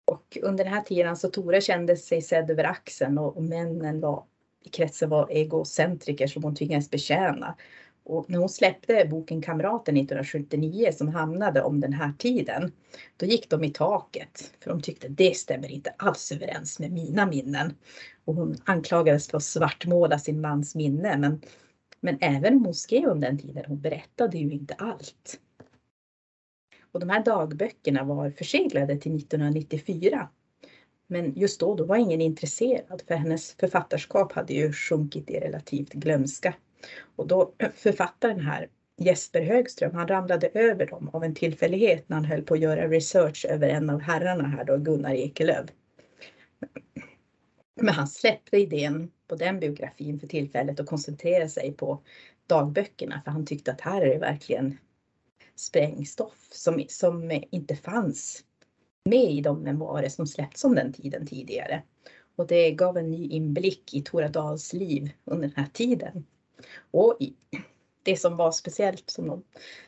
Och 0.05 0.39
under 0.43 0.65
den 0.65 0.73
här 0.73 0.83
tiden 0.83 1.17
så 1.17 1.31
Tora 1.31 1.61
kände 1.61 1.97
sig 1.97 2.23
sedd 2.23 2.51
över 2.51 2.65
axeln 2.65 3.19
och, 3.19 3.37
och 3.37 3.43
männen 3.43 4.01
var, 4.01 4.25
i 4.63 4.69
kretsen 4.69 5.09
var 5.09 5.29
egocentriker 5.31 6.27
som 6.27 6.43
hon 6.43 6.55
tvingades 6.55 6.91
betjäna. 6.91 7.57
Och 8.05 8.31
när 8.31 8.39
hon 8.39 8.49
släppte 8.49 9.07
boken 9.11 9.43
Kamraten 9.43 9.97
1979 9.97 10.91
som 10.93 11.09
hamnade 11.09 11.63
om 11.63 11.81
den 11.81 11.93
här 11.93 12.13
tiden, 12.19 12.73
då 13.17 13.27
gick 13.27 13.51
de 13.51 13.65
i 13.65 13.71
taket 13.71 14.53
för 14.61 14.71
de 14.71 14.81
tyckte 14.81 15.09
det 15.09 15.37
stämmer 15.37 15.71
inte 15.71 15.95
alls 15.97 16.33
överens 16.33 16.79
med 16.79 16.93
mina 16.93 17.27
minnen. 17.27 17.75
Och 18.25 18.35
hon 18.35 18.57
anklagades 18.65 19.29
för 19.29 19.37
att 19.37 19.45
svartmåla 19.45 20.19
sin 20.19 20.41
mans 20.41 20.75
minne. 20.75 21.17
Men, 21.19 21.41
men 22.01 22.19
även 22.21 22.57
om 22.57 22.65
hon 22.65 22.75
skrev 22.75 23.09
om 23.09 23.21
den 23.21 23.39
tiden, 23.39 23.65
hon 23.69 23.81
berättade 23.81 24.39
ju 24.39 24.51
inte 24.51 24.75
allt. 24.75 25.41
Och 26.93 27.01
de 27.01 27.11
här 27.11 27.25
dagböckerna 27.25 28.05
var 28.05 28.31
förseglade 28.31 28.97
till 28.97 29.17
1994. 29.17 30.29
Men 31.07 31.35
just 31.35 31.61
då, 31.61 31.75
då 31.75 31.85
var 31.85 31.97
ingen 31.97 32.21
intresserad 32.21 33.03
för 33.09 33.15
hennes 33.15 33.55
författarskap 33.55 34.33
hade 34.33 34.53
ju 34.53 34.73
sjunkit 34.73 35.31
i 35.31 35.41
relativt 35.41 35.93
glömska. 35.93 36.55
Och 37.17 37.27
då 37.27 37.53
författaren 37.75 38.41
här, 38.41 38.69
Jesper 38.97 39.43
Högström, 39.43 39.95
han 39.95 40.09
ramlade 40.09 40.49
över 40.55 40.87
dem 40.87 41.11
av 41.13 41.25
en 41.25 41.35
tillfällighet 41.35 42.09
när 42.09 42.17
han 42.17 42.25
höll 42.25 42.43
på 42.43 42.55
att 42.55 42.61
göra 42.61 42.89
research 42.89 43.47
över 43.49 43.69
en 43.69 43.91
av 43.91 44.01
herrarna 44.01 44.49
här 44.49 44.65
då, 44.65 44.77
Gunnar 44.77 45.15
Ekelöf. 45.15 45.67
Men 47.75 47.95
han 47.95 48.09
släppte 48.09 48.57
idén 48.57 49.11
på 49.29 49.37
den 49.37 49.61
biografin 49.61 50.21
för 50.21 50.27
tillfället 50.27 50.81
och 50.81 50.87
koncentrerade 50.87 51.49
sig 51.49 51.73
på 51.73 52.03
dagböckerna 52.47 53.23
för 53.25 53.31
han 53.31 53.47
tyckte 53.47 53.73
att 53.73 53.81
här 53.81 54.03
är 54.03 54.15
det 54.15 54.19
verkligen 54.19 54.79
sprängstoff 55.57 56.49
som, 56.51 56.85
som 56.89 57.43
inte 57.51 57.77
fanns 57.77 58.45
med 59.05 59.31
i 59.31 59.41
de 59.41 59.63
memoarer 59.63 60.09
som 60.09 60.27
släppts 60.27 60.65
om 60.65 60.75
den 60.75 60.93
tiden 60.93 61.27
tidigare. 61.27 61.83
Och 62.37 62.47
det 62.47 62.71
gav 62.71 62.99
en 62.99 63.11
ny 63.11 63.29
inblick 63.29 63.95
i 63.95 64.03
Tora 64.03 64.29
Dahls 64.29 64.73
liv 64.73 65.11
under 65.25 65.49
den 65.49 65.57
här 65.57 65.71
tiden. 65.73 66.25
Och 66.91 67.19
det 68.03 68.17
som 68.17 68.37
var 68.37 68.53
speciellt 68.53 69.11
som 69.11 69.43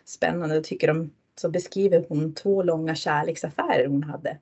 spännande 0.05 0.63
tycker 0.63 0.87
de 0.87 1.11
så 1.35 1.51
beskriver 1.51 2.07
hon 2.09 2.35
två 2.35 2.63
långa 2.63 2.95
kärleksaffärer 2.95 3.87
hon 3.87 4.03
hade. 4.03 4.39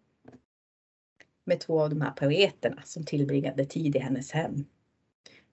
Med 1.44 1.60
två 1.60 1.82
av 1.82 1.90
de 1.90 2.00
här 2.00 2.10
poeterna 2.10 2.82
som 2.84 3.04
tillbringade 3.04 3.64
tid 3.64 3.96
i 3.96 3.98
hennes 3.98 4.32
hem. 4.32 4.64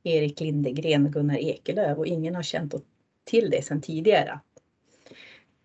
Erik 0.04 0.40
Lindegren 0.40 1.06
och 1.06 1.14
Gunnar 1.14 1.38
Ekelöf 1.38 1.98
och 1.98 2.08
ingen 2.08 2.36
har 2.36 2.44
känt 2.44 2.74
till 3.24 3.50
det 3.50 3.62
sedan 3.62 3.82
tidigare. 3.82 4.40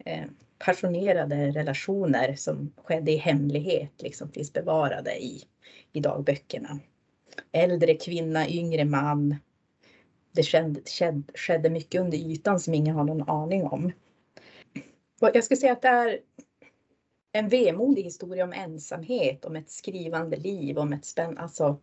Eh, 0.05 0.25
passionerade 0.59 1.51
relationer 1.51 2.35
som 2.35 2.73
skedde 2.85 3.13
i 3.13 3.17
hemlighet 3.17 4.03
liksom 4.03 4.29
finns 4.33 4.53
bevarade 4.53 5.17
i, 5.17 5.43
i 5.93 6.01
dagböckerna. 6.01 6.79
Äldre 7.53 7.95
kvinna, 7.95 8.49
yngre 8.49 8.85
man, 8.85 9.37
det 10.37 10.43
skedde, 10.43 10.81
skedde 11.35 11.71
mycket 11.71 12.01
under 12.01 12.19
ytan 12.19 12.61
som 12.61 12.75
ingen 12.75 12.97
har 12.97 13.05
någon 13.05 13.29
aning 13.29 13.65
om. 13.65 13.93
Jag 15.21 15.45
skulle 15.45 15.61
säga 15.61 15.73
att 15.73 15.83
det 15.83 15.89
är 15.89 16.21
en 17.33 17.49
vemodig 17.49 18.03
historia 18.03 18.45
om 18.45 18.53
ensamhet, 18.53 19.45
om 19.45 19.57
ett 19.57 19.71
skrivande 19.71 20.37
liv, 20.37 20.79
om 20.79 20.93
ett 20.93 21.05
spänn, 21.05 21.39
alltså 21.39 21.81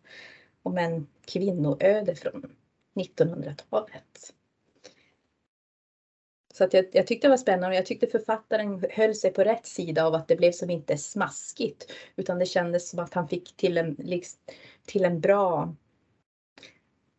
om 0.63 0.77
en 0.77 1.07
kvinnoöde 1.25 2.15
från 2.15 2.55
1900-talet. 2.95 4.33
Så 6.53 6.63
att 6.63 6.73
jag, 6.73 6.85
jag, 6.91 7.07
tyckte 7.07 7.27
det 7.27 7.29
var 7.29 7.37
spännande 7.37 7.67
och 7.67 7.75
jag 7.75 7.85
tyckte 7.85 8.07
författaren 8.07 8.85
höll 8.89 9.15
sig 9.15 9.33
på 9.33 9.43
rätt 9.43 9.65
sida 9.65 10.05
av 10.05 10.13
att 10.13 10.27
det 10.27 10.35
blev 10.35 10.51
som 10.51 10.69
inte 10.69 10.97
smaskigt 10.97 11.91
utan 12.15 12.39
det 12.39 12.45
kändes 12.45 12.89
som 12.89 12.99
att 12.99 13.13
han 13.13 13.27
fick 13.27 13.57
till 13.57 13.77
en, 13.77 13.95
liksom, 13.99 14.39
till 14.85 15.05
en 15.05 15.19
bra 15.19 15.75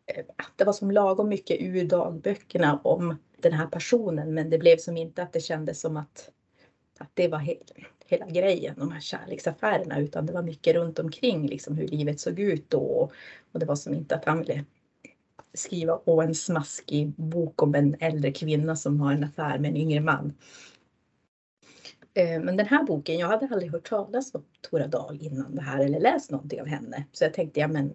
Eh, 0.06 0.24
att 0.36 0.52
det 0.56 0.64
var 0.64 0.72
som 0.72 0.90
lagom 0.90 1.28
mycket 1.28 1.60
ur 1.60 1.84
dagböckerna 1.84 2.80
om 2.84 3.16
den 3.36 3.52
här 3.52 3.66
personen 3.66 4.34
men 4.34 4.50
det 4.50 4.58
blev 4.58 4.76
som 4.76 4.96
inte 4.96 5.22
att 5.22 5.32
det 5.32 5.40
kändes 5.40 5.80
som 5.80 5.96
att, 5.96 6.30
att 6.98 7.10
det 7.14 7.28
var 7.28 7.38
he 7.38 7.56
hela 8.06 8.26
grejen, 8.26 8.74
de 8.78 8.92
här 8.92 9.00
kärleksaffärerna 9.00 10.00
utan 10.00 10.26
det 10.26 10.32
var 10.32 10.42
mycket 10.42 10.74
runt 10.74 10.98
omkring 10.98 11.46
liksom 11.46 11.76
hur 11.76 11.88
livet 11.88 12.20
såg 12.20 12.40
ut 12.40 12.70
då 12.70 13.10
och 13.52 13.60
det 13.60 13.66
var 13.66 13.76
som 13.76 13.94
inte 13.94 14.14
att 14.14 14.24
han 14.24 14.38
ville 14.38 14.64
skriva 15.54 15.96
på 15.96 16.22
en 16.22 16.34
smaskig 16.34 17.08
bok 17.16 17.62
om 17.62 17.74
en 17.74 17.96
äldre 18.00 18.32
kvinna 18.32 18.76
som 18.76 19.00
har 19.00 19.12
en 19.12 19.24
affär 19.24 19.58
med 19.58 19.70
en 19.70 19.76
yngre 19.76 20.00
man. 20.00 20.32
Eh, 22.14 22.40
men 22.40 22.56
den 22.56 22.66
här 22.66 22.84
boken, 22.84 23.18
jag 23.18 23.28
hade 23.28 23.48
aldrig 23.52 23.72
hört 23.72 23.88
talas 23.88 24.34
om 24.34 24.44
Tora 24.70 24.86
Dahl 24.86 25.18
innan 25.20 25.54
det 25.54 25.62
här 25.62 25.84
eller 25.84 26.00
läst 26.00 26.30
någonting 26.30 26.60
av 26.60 26.66
henne. 26.66 27.04
Så 27.12 27.24
jag 27.24 27.34
tänkte, 27.34 27.60
ja 27.60 27.68
men 27.68 27.88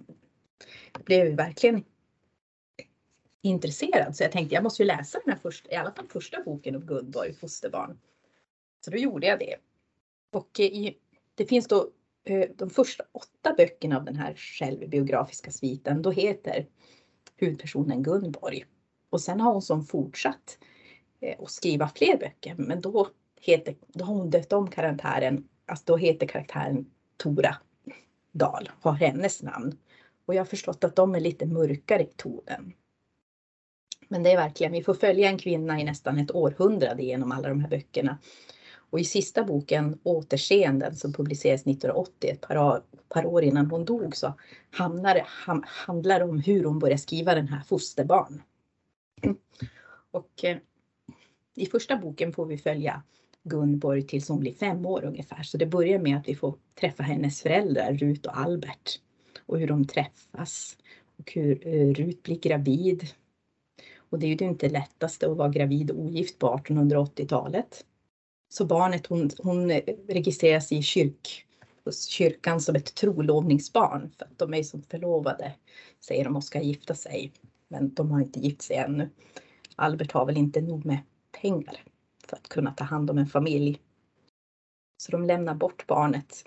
det 0.94 1.06
blev 1.06 1.36
verkligen 1.36 1.84
intresserad 3.42 4.16
så 4.16 4.24
jag 4.24 4.32
tänkte 4.32 4.56
jag 4.56 4.64
måste 4.64 4.84
ju 4.84 4.88
läsa 4.88 5.20
den 5.26 5.34
här 5.34 5.40
första, 5.40 5.72
i 5.72 5.76
alla 5.76 5.92
fall 5.92 6.08
första 6.08 6.44
boken 6.44 6.76
om 6.76 6.86
Gunborg, 6.86 7.34
fosterbarn. 7.34 8.00
Så 8.86 8.92
då 8.92 8.98
gjorde 8.98 9.28
jag 9.28 9.40
det. 9.40 9.56
Och 10.32 10.60
eh, 10.60 10.66
i, 10.66 10.98
det 11.36 11.46
finns 11.46 11.68
då 11.68 11.90
eh, 12.24 12.50
de 12.56 12.70
första 12.70 13.04
åtta 13.12 13.54
böckerna 13.58 13.98
av 13.98 14.06
den 14.06 14.16
här 14.16 14.34
självbiografiska 14.34 15.52
sviten, 15.52 16.02
då 16.02 16.12
heter 16.12 16.68
huvudpersonen 17.38 18.04
Gunborg. 18.04 18.66
Och 19.10 19.22
sen 19.22 19.42
har 19.42 19.52
hon 19.54 19.62
som 19.62 19.86
fortsatt 19.86 20.58
eh, 21.20 21.36
att 21.40 21.52
skriva 21.52 21.90
fler 21.96 22.18
böcker, 22.18 22.56
men 22.58 22.82
då, 22.82 23.08
heter, 23.42 23.76
då 23.88 24.06
har 24.06 24.16
hon 24.16 24.30
döpt 24.30 24.54
om 24.54 24.70
karaktären, 24.70 25.48
alltså 25.66 25.84
då 25.88 25.98
heter 25.98 26.28
karaktären 26.28 26.92
Tora 27.18 27.56
Dahl, 28.32 28.70
har 28.82 28.94
hennes 28.94 29.44
namn. 29.44 29.78
Och 30.26 30.36
jag 30.36 30.40
har 30.40 30.46
förstått 30.46 30.84
att 30.84 30.96
de 30.96 31.16
är 31.16 31.20
lite 31.20 31.46
mörkare 31.46 32.04
i 32.04 32.10
tonen. 32.16 32.74
Men 34.12 34.24
det 34.24 34.32
är 34.32 34.38
verkligen, 34.38 34.72
vi 34.72 34.84
får 34.84 34.94
följa 34.94 35.30
en 35.30 35.38
kvinna 35.38 35.80
i 35.80 35.84
nästan 35.84 36.18
ett 36.18 36.36
århundrade 36.36 37.04
genom 37.04 37.32
alla 37.32 37.50
de 37.50 37.60
här 37.60 37.70
böckerna. 37.70 38.18
Och 38.90 39.00
i 39.00 39.04
sista 39.04 39.44
boken 39.44 40.00
Återseenden 40.04 40.96
som 40.96 41.14
publicerades 41.14 41.62
1980, 41.62 42.30
ett 42.30 42.42
par, 42.42 42.82
par 43.10 43.26
år 43.26 43.44
innan 43.44 43.72
hon 43.72 43.86
dog, 43.86 44.16
så 44.16 44.34
hamnar, 44.72 45.22
ham, 45.26 45.64
handlar 45.68 46.20
det 46.20 46.26
om 46.26 46.40
hur 46.40 46.64
hon 46.64 46.80
börjar 46.80 46.98
skriva 46.98 47.36
den 47.36 47.48
här 47.48 47.62
Fosterbarn. 47.64 48.42
Och 50.12 50.44
eh, 50.44 50.58
i 51.56 51.66
första 51.66 51.98
boken 51.98 52.34
får 52.34 52.46
vi 52.46 52.58
följa 52.58 53.04
Gunborg 53.44 54.08
tills 54.08 54.30
hon 54.30 54.40
blir 54.40 54.54
fem 54.54 54.86
år 54.86 55.04
ungefär. 55.06 55.44
Så 55.44 55.58
det 55.58 55.66
börjar 55.66 56.00
med 56.00 56.18
att 56.18 56.28
vi 56.28 56.36
får 56.36 56.56
träffa 56.80 57.04
hennes 57.04 57.42
föräldrar 57.42 57.94
Rut 57.94 58.26
och 58.26 58.38
Albert 58.38 59.00
och 59.46 59.60
hur 59.60 59.68
de 59.68 59.88
träffas 59.88 60.78
och 61.18 61.32
hur 61.32 61.68
eh, 61.68 61.94
Rut 61.94 62.24
blir 62.24 62.40
gravid 62.40 63.08
och 64.10 64.20
det 64.20 64.26
är 64.26 64.42
ju 64.42 64.48
inte 64.48 64.70
lättaste 64.70 65.32
att 65.32 65.38
vara 65.38 65.50
gravid 65.50 65.92
och 65.92 66.00
ogift 66.00 66.40
på 66.40 66.58
1880-talet. 66.58 67.86
Så 68.50 68.66
barnet 68.66 69.08
hon, 69.08 69.30
hon 69.38 69.72
registreras 70.08 70.72
i 70.72 70.82
kyrk, 70.82 71.46
hos 71.86 72.06
kyrkan 72.06 72.62
som 72.62 72.76
ett 72.76 72.96
trolovningsbarn 72.96 74.12
för 74.18 74.26
att 74.26 74.38
de 74.38 74.54
är 74.54 74.64
som 74.64 74.82
förlovade, 74.82 75.54
säger 76.00 76.24
de 76.24 76.36
och 76.36 76.44
ska 76.44 76.62
gifta 76.62 76.96
sig. 76.96 77.34
Men 77.68 77.94
de 77.94 78.12
har 78.12 78.20
inte 78.22 78.40
gift 78.40 78.62
sig 78.62 78.76
ännu. 78.76 79.10
Albert 79.76 80.12
har 80.12 80.26
väl 80.26 80.38
inte 80.38 80.62
nog 80.62 80.86
med 80.86 80.98
pengar 81.42 81.84
för 82.28 82.38
att 82.38 82.50
kunna 82.50 82.72
ta 82.72 82.84
hand 82.84 83.10
om 83.10 83.18
en 83.18 83.28
familj. 83.28 83.82
Så 84.98 85.12
de 85.12 85.26
lämnar 85.26 85.56
bort 85.56 85.88
barnet 85.88 86.44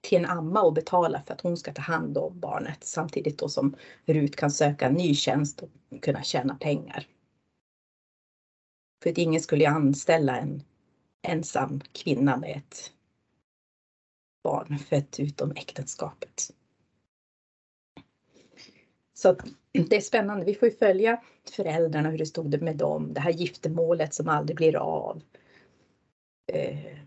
till 0.00 0.18
en 0.18 0.26
amma 0.26 0.62
och 0.62 0.72
betala 0.72 1.22
för 1.26 1.34
att 1.34 1.40
hon 1.40 1.56
ska 1.56 1.72
ta 1.72 1.82
hand 1.82 2.18
om 2.18 2.40
barnet 2.40 2.84
samtidigt 2.84 3.38
då 3.38 3.48
som 3.48 3.76
Rut 4.04 4.36
kan 4.36 4.50
söka 4.50 4.86
en 4.86 4.94
ny 4.94 5.14
tjänst 5.14 5.62
och 5.62 5.70
kunna 6.02 6.22
tjäna 6.22 6.54
pengar. 6.54 7.06
För 9.02 9.10
att 9.10 9.18
ingen 9.18 9.40
skulle 9.40 9.68
anställa 9.68 10.36
en 10.36 10.62
ensam 11.22 11.80
kvinna 11.92 12.36
med 12.36 12.56
ett 12.56 12.92
barn 14.42 14.78
fött 14.78 15.20
utom 15.20 15.50
äktenskapet. 15.50 16.50
Så 19.14 19.36
det 19.72 19.96
är 19.96 20.00
spännande. 20.00 20.44
Vi 20.44 20.54
får 20.54 20.68
ju 20.68 20.74
följa 20.74 21.22
föräldrarna, 21.56 22.10
hur 22.10 22.18
det 22.18 22.26
stod 22.26 22.62
med 22.62 22.76
dem, 22.76 23.14
det 23.14 23.20
här 23.20 23.30
giftermålet 23.30 24.14
som 24.14 24.28
aldrig 24.28 24.56
blir 24.56 24.76
av. 24.76 25.22
Eh, 26.52 26.98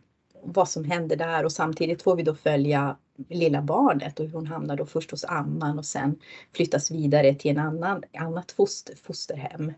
vad 0.46 0.70
som 0.70 0.84
händer 0.84 1.16
där 1.16 1.46
och 1.46 1.52
samtidigt 1.52 2.02
får 2.02 2.16
vi 2.16 2.24
då 2.24 2.36
följa 2.36 2.98
lilla 3.30 3.62
barnet 3.62 4.20
och 4.20 4.26
hur 4.26 4.34
hon 4.34 4.48
hamnar 4.48 4.78
då 4.78 4.86
först 4.86 5.12
hos 5.12 5.26
amman 5.26 5.80
och 5.80 5.86
sen 5.86 6.20
flyttas 6.56 6.92
vidare 6.92 7.36
till 7.36 7.52
en 7.52 7.60
annan, 7.60 8.04
annat 8.14 8.52
foster, 8.52 8.96
fosterhem. 8.96 9.74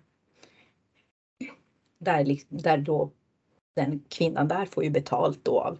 Där, 1.99 2.39
där 2.49 2.77
då 2.77 3.11
den 3.75 4.03
kvinnan 4.09 4.47
där 4.47 4.65
får 4.65 4.83
ju 4.83 4.89
betalt 4.89 5.39
då 5.45 5.59
av, 5.59 5.77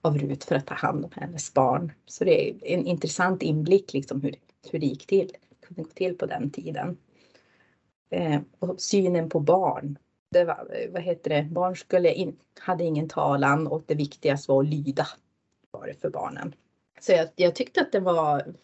av 0.00 0.18
Rut 0.18 0.44
för 0.44 0.54
att 0.54 0.66
ta 0.66 0.74
hand 0.74 1.04
om 1.04 1.10
hennes 1.14 1.54
barn. 1.54 1.92
Så 2.06 2.24
det 2.24 2.50
är 2.50 2.56
en 2.62 2.86
intressant 2.86 3.42
inblick 3.42 3.92
liksom 3.92 4.20
hur, 4.22 4.34
hur 4.70 4.78
det 4.78 4.86
gick 4.86 5.06
till, 5.06 5.30
kunde 5.60 5.82
gå 5.82 5.88
till 5.88 6.18
på 6.18 6.26
den 6.26 6.50
tiden. 6.50 6.96
Eh, 8.10 8.40
och 8.58 8.80
synen 8.80 9.28
på 9.28 9.40
barn. 9.40 9.98
Det 10.32 10.44
var, 10.44 10.88
vad 10.92 11.02
heter 11.02 11.30
det, 11.30 11.42
barn 11.42 11.76
skulle 11.76 12.12
in, 12.12 12.36
hade 12.58 12.84
ingen 12.84 13.08
talan 13.08 13.66
och 13.66 13.82
det 13.86 13.94
viktigaste 13.94 14.52
var 14.52 14.62
att 14.62 14.68
lyda 14.68 15.06
var 15.70 15.86
det 15.86 15.94
för 15.94 16.10
barnen. 16.10 16.54
Så 17.00 17.12
jag, 17.12 17.28
jag 17.36 17.54
tyckte 17.54 17.80
att 17.80 17.92
det 17.92 18.00
var, 18.00 18.54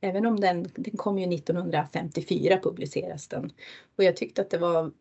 även 0.00 0.26
om 0.26 0.40
den, 0.40 0.62
den 0.74 0.96
kom 0.96 1.18
ju 1.18 1.34
1954 1.34 2.58
publiceras 2.62 3.28
den. 3.28 3.52
Och 3.96 4.04
jag 4.04 4.16
tyckte 4.16 4.42
att 4.42 4.50
det 4.50 4.58
var, 4.58 4.92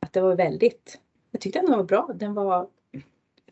att 0.00 0.12
det 0.12 0.20
var 0.20 0.36
väldigt, 0.36 1.00
jag 1.30 1.40
tyckte 1.40 1.60
att 1.60 1.66
den 1.66 1.76
var 1.76 1.84
bra. 1.84 2.10
Den 2.14 2.34
var, 2.34 2.68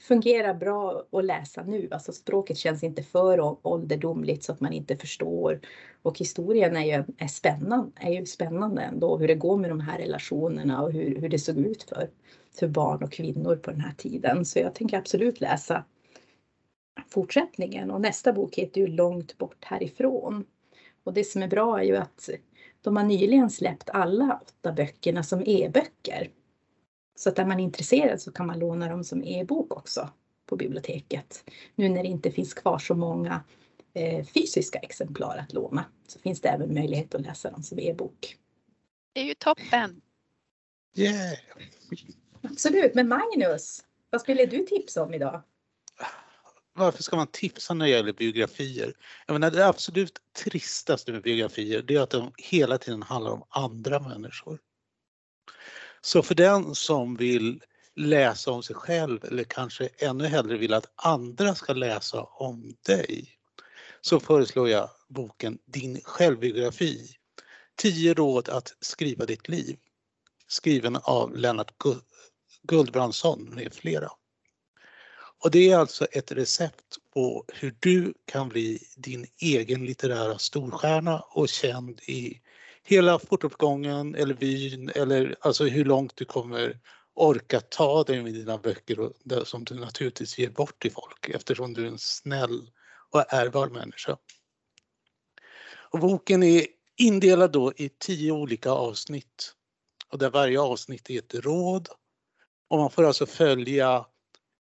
fungerar 0.00 0.54
bra 0.54 1.04
att 1.12 1.25
läsa 1.25 1.62
nu. 1.62 1.88
Alltså 1.90 2.12
språket 2.12 2.57
känns 2.57 2.83
inte 2.83 3.02
för 3.02 3.66
ålderdomligt 3.66 4.45
så 4.45 4.52
att 4.52 4.61
man 4.61 4.73
inte 4.73 4.97
förstår. 4.97 5.61
Och 6.02 6.19
historien 6.19 6.76
är 6.76 6.85
ju, 6.85 7.04
är 7.19 7.28
spännande, 7.28 7.92
är 7.97 8.11
ju 8.12 8.26
spännande 8.26 8.83
ändå 8.83 9.16
hur 9.19 9.28
det 9.28 9.35
går 9.35 9.57
med 9.57 9.71
de 9.71 9.80
här 9.80 9.99
relationerna 9.99 10.83
och 10.83 10.92
hur, 10.92 11.21
hur 11.21 11.28
det 11.28 11.38
såg 11.38 11.59
ut 11.59 11.83
för, 11.83 12.11
för 12.52 12.69
barn 12.69 13.02
och 13.02 13.12
kvinnor 13.12 13.57
på 13.57 13.71
den 13.71 13.80
här 13.80 13.95
tiden. 13.97 14.45
Så 14.45 14.59
jag 14.59 14.75
tänker 14.75 14.99
absolut 14.99 15.40
läsa 15.40 15.85
fortsättningen 17.09 17.90
och 17.90 18.00
nästa 18.00 18.33
bok 18.33 18.59
heter 18.59 18.80
ju 18.80 18.87
Långt 18.87 19.38
bort 19.38 19.64
härifrån. 19.64 20.45
Och 21.04 21.12
det 21.12 21.25
som 21.25 21.42
är 21.42 21.49
bra 21.49 21.80
är 21.80 21.85
ju 21.85 21.97
att 21.97 22.30
de 22.83 22.97
har 22.97 23.04
nyligen 23.04 23.50
släppt 23.50 23.90
alla 23.90 24.40
åtta 24.42 24.73
böckerna 24.73 25.23
som 25.23 25.42
e-böcker. 25.47 26.30
Så 27.14 27.29
att 27.29 27.38
är 27.38 27.45
man 27.45 27.61
intresserad 27.61 28.21
så 28.21 28.33
kan 28.33 28.47
man 28.47 28.59
låna 28.59 28.88
dem 28.88 29.05
som 29.05 29.25
e-bok 29.25 29.76
också 29.76 30.11
på 30.47 30.57
biblioteket. 30.57 31.45
Nu 31.75 31.88
när 31.88 32.02
det 32.02 32.09
inte 32.09 32.31
finns 32.31 32.55
kvar 32.55 32.79
så 32.79 32.95
många 32.95 33.45
eh, 33.95 34.26
fysiska 34.26 34.79
exemplar 34.79 35.37
att 35.37 35.52
låna 35.52 35.85
så 36.07 36.19
finns 36.19 36.40
det 36.40 36.49
även 36.49 36.75
möjlighet 36.75 37.14
att 37.14 37.21
läsa 37.21 37.50
dem 37.50 37.62
som 37.62 37.79
e-bok. 37.79 38.37
Det 39.12 39.21
är 39.21 39.25
ju 39.25 39.35
toppen! 39.35 40.00
Yeah! 40.97 41.38
Absolut, 42.43 42.95
men 42.95 43.09
Magnus, 43.09 43.85
vad 44.11 44.21
skulle 44.21 44.47
du 44.47 44.67
tipsa 44.67 45.02
om 45.02 45.14
idag? 45.14 45.43
varför 46.81 47.02
ska 47.02 47.17
man 47.17 47.26
tipsa 47.26 47.75
när 47.75 47.85
det 47.85 47.90
gäller 47.90 48.12
biografier? 48.12 48.95
Jag 49.26 49.35
menar, 49.35 49.50
det 49.50 49.67
absolut 49.67 50.19
tristaste 50.45 51.12
med 51.12 51.23
biografier 51.23 51.83
det 51.83 51.96
är 51.96 52.01
att 52.01 52.11
de 52.11 52.33
hela 52.37 52.79
tiden 52.79 53.03
handlar 53.03 53.31
om 53.31 53.44
andra 53.49 54.01
människor. 54.01 54.59
Så 56.03 56.23
för 56.23 56.35
den 56.35 56.75
som 56.75 57.17
vill 57.17 57.63
läsa 57.97 58.51
om 58.51 58.63
sig 58.63 58.77
själv 58.77 59.25
eller 59.25 59.45
kanske 59.45 59.89
ännu 59.99 60.27
hellre 60.27 60.57
vill 60.57 60.75
att 60.75 60.93
andra 60.97 61.55
ska 61.55 61.73
läsa 61.73 62.23
om 62.23 62.77
dig 62.87 63.29
så 64.01 64.21
föreslår 64.21 64.69
jag 64.69 64.91
boken 65.09 65.59
Din 65.67 66.01
självbiografi. 66.05 67.17
10 67.77 68.15
råd 68.15 68.49
att 68.49 68.75
skriva 68.81 69.27
ditt 69.27 69.49
liv. 69.49 69.77
Skriven 70.49 70.97
av 70.97 71.37
Lennart 71.37 71.73
Guldbrandsson 72.63 73.55
med 73.55 73.75
flera. 73.75 74.11
Och 75.43 75.51
det 75.51 75.71
är 75.71 75.79
alltså 75.79 76.05
ett 76.05 76.33
recept 76.33 76.97
på 77.15 77.45
hur 77.49 77.77
du 77.81 78.15
kan 78.25 78.49
bli 78.49 78.79
din 78.97 79.27
egen 79.39 79.85
litterära 79.85 80.39
storstjärna 80.39 81.21
och 81.21 81.49
känd 81.49 82.01
i 82.01 82.41
hela 82.90 83.18
fortuppgången 83.18 84.14
eller 84.14 84.35
vyn 84.35 84.90
eller 84.94 85.37
alltså 85.40 85.64
hur 85.64 85.85
långt 85.85 86.16
du 86.16 86.24
kommer 86.24 86.81
orka 87.14 87.61
ta 87.61 88.05
dig 88.05 88.22
med 88.22 88.35
dina 88.35 88.59
böcker 88.59 89.00
och 89.00 89.12
det 89.24 89.44
som 89.44 89.64
du 89.64 89.74
naturligtvis 89.74 90.38
ger 90.38 90.50
bort 90.50 90.83
till 90.83 90.92
folk 90.92 91.29
eftersom 91.29 91.74
du 91.74 91.83
är 91.83 91.88
en 91.88 91.98
snäll 91.98 92.70
och 93.11 93.33
ärbar 93.33 93.68
människa. 93.68 94.16
Och 95.92 95.98
boken 95.98 96.42
är 96.42 96.66
indelad 96.96 97.53
då 97.53 97.72
i 97.76 97.88
tio 97.98 98.33
olika 98.33 98.70
avsnitt 98.70 99.55
och 100.09 100.18
där 100.18 100.31
varje 100.31 100.61
avsnitt 100.61 101.11
är 101.11 101.18
ett 101.18 101.35
råd. 101.35 101.88
Och 102.68 102.79
man 102.79 102.90
får 102.90 103.05
alltså 103.05 103.26
följa 103.26 104.07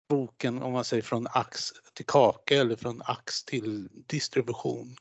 boken 0.09 0.61
om 0.61 0.73
man 0.73 0.83
säger 0.83 1.03
från 1.03 1.27
ax 1.27 1.71
till 1.93 2.05
kaka 2.05 2.55
eller 2.55 2.75
från 2.75 3.01
ax 3.05 3.45
till 3.45 3.89
distribution. 3.91 4.95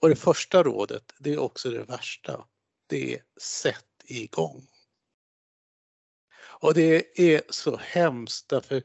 Och 0.00 0.08
det 0.08 0.16
första 0.16 0.62
rådet, 0.62 1.12
det 1.18 1.32
är 1.32 1.38
också 1.38 1.70
det 1.70 1.82
värsta. 1.82 2.44
Det 2.86 3.14
är 3.14 3.22
sätt 3.40 3.86
igång. 4.04 4.66
Och 6.42 6.74
det 6.74 7.20
är 7.32 7.42
så 7.50 7.76
hemskt 7.76 8.48
därför 8.48 8.82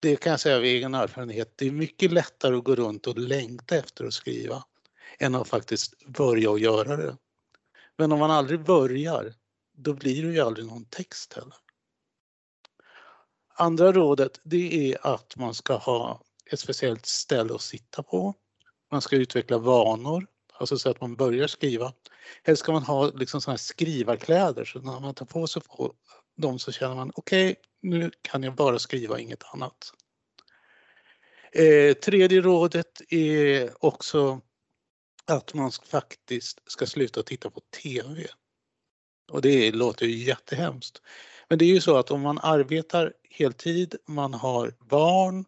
det 0.00 0.16
kan 0.16 0.30
jag 0.30 0.40
säga 0.40 0.56
av 0.56 0.64
egen 0.64 0.94
erfarenhet, 0.94 1.52
det 1.56 1.66
är 1.66 1.70
mycket 1.70 2.12
lättare 2.12 2.56
att 2.56 2.64
gå 2.64 2.74
runt 2.74 3.06
och 3.06 3.18
längta 3.18 3.76
efter 3.76 4.04
att 4.04 4.14
skriva 4.14 4.64
än 5.18 5.34
att 5.34 5.48
faktiskt 5.48 6.06
börja 6.06 6.50
och 6.50 6.58
göra 6.58 6.96
det. 6.96 7.16
Men 7.96 8.12
om 8.12 8.18
man 8.18 8.30
aldrig 8.30 8.64
börjar, 8.64 9.34
då 9.72 9.92
blir 9.92 10.22
det 10.22 10.32
ju 10.32 10.40
aldrig 10.40 10.66
någon 10.66 10.84
text 10.84 11.32
heller. 11.32 11.56
Andra 13.54 13.92
rådet 13.92 14.40
det 14.44 14.92
är 14.92 15.06
att 15.06 15.36
man 15.36 15.54
ska 15.54 15.76
ha 15.76 16.22
ett 16.50 16.60
speciellt 16.60 17.06
ställe 17.06 17.54
att 17.54 17.62
sitta 17.62 18.02
på. 18.02 18.34
Man 18.94 19.02
ska 19.02 19.16
utveckla 19.16 19.58
vanor, 19.58 20.26
alltså 20.52 20.78
så 20.78 20.90
att 20.90 21.00
man 21.00 21.16
börjar 21.16 21.46
skriva. 21.46 21.92
Helst 22.42 22.60
ska 22.62 22.72
man 22.72 22.82
ha 22.82 23.06
liksom 23.06 23.40
såna 23.40 23.52
här 23.52 23.58
skrivarkläder 23.58 24.64
så 24.64 24.78
när 24.78 25.00
man 25.00 25.14
tar 25.14 25.26
på 25.26 25.46
sig 25.46 25.62
dem 26.36 26.58
så 26.58 26.72
känner 26.72 26.94
man 26.94 27.12
okej, 27.14 27.50
okay, 27.50 27.62
nu 27.82 28.10
kan 28.22 28.42
jag 28.42 28.54
bara 28.54 28.78
skriva, 28.78 29.18
inget 29.18 29.44
annat. 29.52 29.92
Eh, 31.52 31.94
tredje 31.94 32.40
rådet 32.40 33.02
är 33.08 33.84
också 33.84 34.40
att 35.24 35.54
man 35.54 35.72
faktiskt 35.72 36.60
ska 36.66 36.86
sluta 36.86 37.22
titta 37.22 37.50
på 37.50 37.60
TV. 37.82 38.26
Och 39.32 39.42
det 39.42 39.72
låter 39.72 40.06
ju 40.06 40.24
jättehemskt. 40.24 41.02
Men 41.48 41.58
det 41.58 41.64
är 41.64 41.74
ju 41.74 41.80
så 41.80 41.96
att 41.96 42.10
om 42.10 42.20
man 42.20 42.38
arbetar 42.42 43.12
heltid, 43.30 43.96
man 44.06 44.34
har 44.34 44.74
barn, 44.80 45.44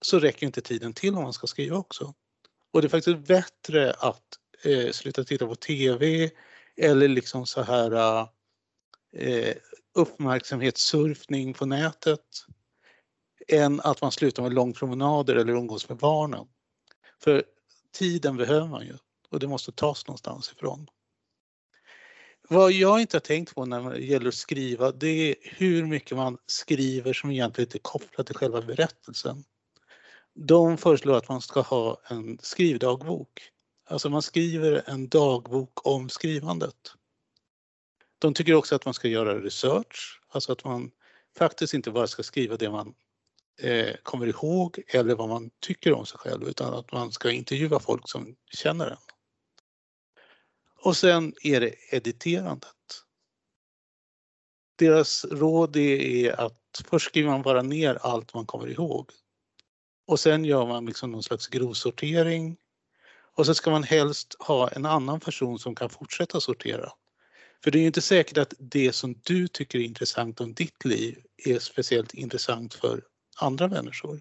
så 0.00 0.18
räcker 0.18 0.46
inte 0.46 0.60
tiden 0.60 0.92
till 0.92 1.14
om 1.14 1.22
man 1.22 1.32
ska 1.32 1.46
skriva 1.46 1.76
också. 1.76 2.14
Och 2.72 2.82
det 2.82 2.86
är 2.86 2.88
faktiskt 2.88 3.18
bättre 3.18 3.92
att 3.92 4.22
eh, 4.64 4.90
sluta 4.90 5.24
titta 5.24 5.46
på 5.46 5.54
TV 5.54 6.30
eller 6.76 7.08
liksom 7.08 7.46
så 7.46 7.62
här 7.62 8.20
eh, 9.16 9.54
uppmärksamhetssurfning 9.94 11.54
på 11.54 11.66
nätet 11.66 12.26
än 13.48 13.80
att 13.80 14.02
man 14.02 14.12
slutar 14.12 14.42
med 14.42 14.52
långpromenader 14.52 15.36
eller 15.36 15.52
umgås 15.52 15.88
med 15.88 15.98
barnen. 15.98 16.46
För 17.22 17.44
tiden 17.92 18.36
behöver 18.36 18.66
man 18.66 18.86
ju 18.86 18.96
och 19.30 19.40
det 19.40 19.48
måste 19.48 19.72
tas 19.72 20.06
någonstans 20.06 20.52
ifrån. 20.52 20.86
Vad 22.48 22.72
jag 22.72 23.00
inte 23.00 23.16
har 23.16 23.20
tänkt 23.20 23.54
på 23.54 23.64
när 23.66 23.90
det 23.90 23.98
gäller 23.98 24.28
att 24.28 24.34
skriva 24.34 24.92
det 24.92 25.08
är 25.08 25.34
hur 25.42 25.86
mycket 25.86 26.16
man 26.16 26.38
skriver 26.46 27.12
som 27.12 27.30
egentligen 27.30 27.66
inte 27.66 27.78
är 27.78 27.82
kopplat 27.82 28.26
till 28.26 28.36
själva 28.36 28.62
berättelsen. 28.62 29.44
De 30.34 30.78
föreslår 30.78 31.16
att 31.16 31.28
man 31.28 31.40
ska 31.40 31.60
ha 31.60 32.00
en 32.08 32.38
skrivdagbok. 32.42 33.50
Alltså 33.84 34.10
man 34.10 34.22
skriver 34.22 34.82
en 34.90 35.08
dagbok 35.08 35.86
om 35.86 36.08
skrivandet. 36.08 36.92
De 38.18 38.34
tycker 38.34 38.54
också 38.54 38.74
att 38.74 38.84
man 38.84 38.94
ska 38.94 39.08
göra 39.08 39.40
research, 39.40 40.22
alltså 40.28 40.52
att 40.52 40.64
man 40.64 40.90
faktiskt 41.38 41.74
inte 41.74 41.90
bara 41.90 42.06
ska 42.06 42.22
skriva 42.22 42.56
det 42.56 42.70
man 42.70 42.94
eh, 43.60 43.94
kommer 44.02 44.26
ihåg 44.26 44.82
eller 44.88 45.14
vad 45.14 45.28
man 45.28 45.50
tycker 45.60 45.92
om 45.92 46.06
sig 46.06 46.18
själv 46.18 46.48
utan 46.48 46.74
att 46.74 46.92
man 46.92 47.12
ska 47.12 47.30
intervjua 47.30 47.80
folk 47.80 48.08
som 48.08 48.36
känner 48.52 48.86
en. 48.90 48.96
Och 50.82 50.96
sen 50.96 51.34
är 51.42 51.60
det 51.60 51.74
editerandet. 51.90 53.04
Deras 54.76 55.24
råd 55.24 55.76
är 55.76 56.40
att 56.40 56.60
att 56.70 56.86
först 56.86 57.06
skriver 57.06 57.30
man 57.30 57.42
bara 57.42 57.62
ner 57.62 57.94
allt 57.94 58.34
man 58.34 58.46
kommer 58.46 58.66
ihåg. 58.66 59.10
Och 60.10 60.20
sen 60.20 60.44
gör 60.44 60.66
man 60.66 60.86
liksom 60.86 61.12
någon 61.12 61.22
slags 61.22 61.46
grovsortering. 61.46 62.56
Och 63.36 63.46
så 63.46 63.54
ska 63.54 63.70
man 63.70 63.82
helst 63.82 64.36
ha 64.38 64.68
en 64.68 64.86
annan 64.86 65.20
person 65.20 65.58
som 65.58 65.74
kan 65.74 65.90
fortsätta 65.90 66.40
sortera. 66.40 66.92
För 67.64 67.70
det 67.70 67.78
är 67.78 67.80
ju 67.80 67.86
inte 67.86 68.00
säkert 68.00 68.38
att 68.38 68.54
det 68.58 68.92
som 68.92 69.14
du 69.22 69.48
tycker 69.48 69.78
är 69.78 69.82
intressant 69.82 70.40
om 70.40 70.54
ditt 70.54 70.84
liv 70.84 71.18
är 71.46 71.58
speciellt 71.58 72.14
intressant 72.14 72.74
för 72.74 73.02
andra 73.36 73.68
människor. 73.68 74.20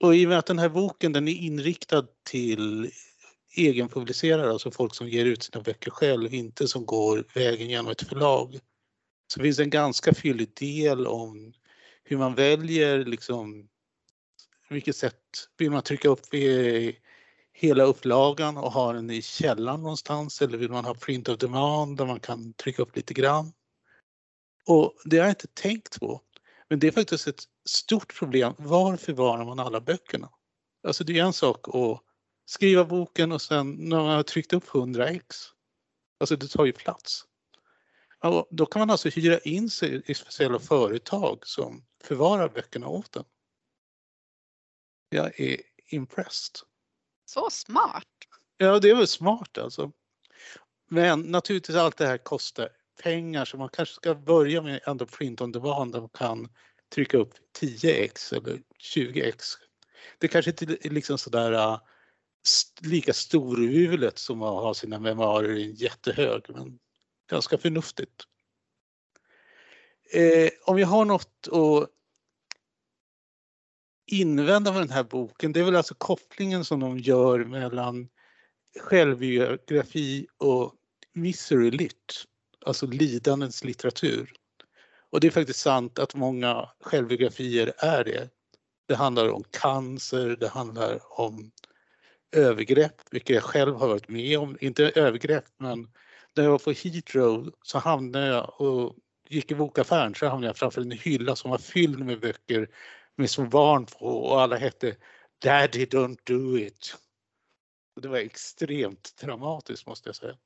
Och 0.00 0.16
i 0.16 0.26
och 0.26 0.28
med 0.28 0.38
att 0.38 0.46
den 0.46 0.58
här 0.58 0.68
boken 0.68 1.12
den 1.12 1.28
är 1.28 1.34
inriktad 1.34 2.06
till 2.22 2.90
egenpublicerare, 3.56 4.50
alltså 4.50 4.70
folk 4.70 4.94
som 4.94 5.08
ger 5.08 5.24
ut 5.24 5.42
sina 5.42 5.62
böcker 5.62 5.90
själv, 5.90 6.34
inte 6.34 6.68
som 6.68 6.86
går 6.86 7.24
vägen 7.34 7.70
genom 7.70 7.90
ett 7.90 8.08
förlag. 8.08 8.58
Så 9.32 9.42
finns 9.42 9.56
det 9.56 9.62
en 9.62 9.70
ganska 9.70 10.14
fyllig 10.14 10.54
del 10.54 11.06
om 11.06 11.52
hur 12.04 12.16
man 12.16 12.34
väljer 12.34 13.04
liksom 13.04 13.68
vilket 14.70 14.96
sätt 14.96 15.22
vill 15.56 15.70
man 15.70 15.82
trycka 15.82 16.08
upp 16.08 16.26
hela 17.52 17.84
upplagan 17.84 18.56
och 18.56 18.72
ha 18.72 18.92
den 18.92 19.10
i 19.10 19.22
källan 19.22 19.82
någonstans 19.82 20.42
eller 20.42 20.58
vill 20.58 20.70
man 20.70 20.84
ha 20.84 20.94
print 20.94 21.28
of 21.28 21.38
demand 21.38 21.96
där 21.96 22.06
man 22.06 22.20
kan 22.20 22.52
trycka 22.52 22.82
upp 22.82 22.96
lite 22.96 23.14
grann? 23.14 23.52
Och 24.66 24.94
det 25.04 25.16
har 25.16 25.24
jag 25.24 25.32
inte 25.32 25.46
tänkt 25.46 26.00
på. 26.00 26.22
Men 26.68 26.78
det 26.78 26.86
är 26.86 26.92
faktiskt 26.92 27.28
ett 27.28 27.42
stort 27.68 28.18
problem. 28.18 28.54
Var 28.58 28.96
förvarar 28.96 29.44
man 29.44 29.58
alla 29.58 29.80
böckerna? 29.80 30.30
Alltså 30.86 31.04
det 31.04 31.18
är 31.18 31.24
en 31.24 31.32
sak 31.32 31.68
att 31.68 32.02
skriva 32.46 32.84
boken 32.84 33.32
och 33.32 33.42
sen 33.42 33.70
när 33.70 33.96
man 33.96 34.16
har 34.16 34.22
tryckt 34.22 34.52
upp 34.52 34.74
100 34.74 35.08
ex. 35.08 35.36
Alltså 36.20 36.36
det 36.36 36.48
tar 36.48 36.64
ju 36.64 36.72
plats. 36.72 37.24
Och 38.24 38.48
då 38.50 38.66
kan 38.66 38.80
man 38.80 38.90
alltså 38.90 39.08
hyra 39.08 39.38
in 39.38 39.70
sig 39.70 40.02
i 40.06 40.14
speciella 40.14 40.58
företag 40.58 41.46
som 41.46 41.84
förvarar 42.04 42.48
böckerna 42.48 42.88
åt 42.88 43.16
en. 43.16 43.24
Jag 45.08 45.40
är 45.40 45.60
impressed. 45.88 46.56
Så 47.24 47.50
smart! 47.50 48.04
Ja, 48.56 48.78
det 48.78 48.90
är 48.90 48.94
väl 48.94 49.06
smart 49.06 49.58
alltså. 49.58 49.92
Men 50.88 51.20
naturligtvis 51.20 51.76
allt 51.76 51.96
det 51.96 52.06
här 52.06 52.18
kostar 52.18 52.68
pengar 53.02 53.44
så 53.44 53.56
man 53.56 53.68
kanske 53.68 53.94
ska 53.94 54.14
börja 54.14 54.62
med 54.62 54.80
ändå 54.86 55.06
print 55.06 55.40
on 55.40 55.52
demand 55.52 55.92
där 55.92 56.00
man 56.00 56.08
kan 56.08 56.48
trycka 56.94 57.18
upp 57.18 57.34
10 57.52 58.04
ex 58.04 58.32
eller 58.32 58.60
20 58.78 59.22
ex. 59.22 59.46
Det 60.18 60.28
kanske 60.28 60.50
inte 60.50 60.64
är 60.64 60.90
liksom 60.90 61.18
sådär 61.18 61.52
uh, 61.52 61.80
lika 62.80 63.12
storvulet 63.12 64.18
som 64.18 64.42
att 64.42 64.62
ha 64.62 64.74
sina 64.74 64.98
memoarer 64.98 65.54
i 65.54 65.64
en 65.64 65.74
jättehög 65.74 66.42
men 66.48 66.78
ganska 67.30 67.58
förnuftigt. 67.58 68.24
Eh, 70.12 70.50
om 70.64 70.78
jag 70.78 70.86
har 70.86 71.04
något 71.04 71.48
att 71.52 71.90
invända 74.08 74.72
med 74.72 74.80
den 74.80 74.90
här 74.90 75.04
boken, 75.04 75.52
det 75.52 75.60
är 75.60 75.64
väl 75.64 75.76
alltså 75.76 75.94
kopplingen 75.94 76.64
som 76.64 76.80
de 76.80 76.98
gör 76.98 77.44
mellan 77.44 78.08
självbiografi 78.80 80.26
och 80.38 80.74
misery 81.12 81.70
lit, 81.70 82.24
alltså 82.66 82.86
lidandets 82.86 83.64
litteratur. 83.64 84.32
Och 85.10 85.20
det 85.20 85.26
är 85.26 85.30
faktiskt 85.30 85.60
sant 85.60 85.98
att 85.98 86.14
många 86.14 86.68
självbiografier 86.80 87.72
är 87.78 88.04
det. 88.04 88.28
Det 88.86 88.94
handlar 88.94 89.28
om 89.28 89.44
cancer, 89.50 90.36
det 90.40 90.48
handlar 90.48 91.20
om 91.20 91.50
övergrepp, 92.32 93.00
vilket 93.10 93.34
jag 93.34 93.44
själv 93.44 93.74
har 93.74 93.88
varit 93.88 94.08
med 94.08 94.38
om. 94.38 94.58
Inte 94.60 94.92
övergrepp, 94.94 95.44
men 95.58 95.88
när 96.34 96.44
jag 96.44 96.50
var 96.50 96.58
på 96.58 96.70
Heathrow 96.70 97.52
så 97.62 97.78
hamnade 97.78 98.26
jag 98.26 98.60
och 98.60 98.96
gick 99.28 99.50
i 99.50 99.54
bokaffären 99.54 100.14
så 100.14 100.26
hamnade 100.26 100.46
jag 100.46 100.56
framför 100.56 100.80
en 100.80 100.90
hylla 100.90 101.36
som 101.36 101.50
var 101.50 101.58
fylld 101.58 102.04
med 102.04 102.20
böcker 102.20 102.68
med 103.18 103.30
små 103.30 103.44
barn 103.44 103.86
på 103.86 104.06
och 104.06 104.40
alla 104.40 104.56
hette 104.56 104.96
Daddy 105.42 105.84
don't 105.84 106.18
do 106.24 106.58
it. 106.58 106.96
Det 108.00 108.08
var 108.08 108.18
extremt 108.18 109.16
traumatiskt 109.16 109.86
måste 109.86 110.08
jag 110.08 110.16
säga. 110.16 110.36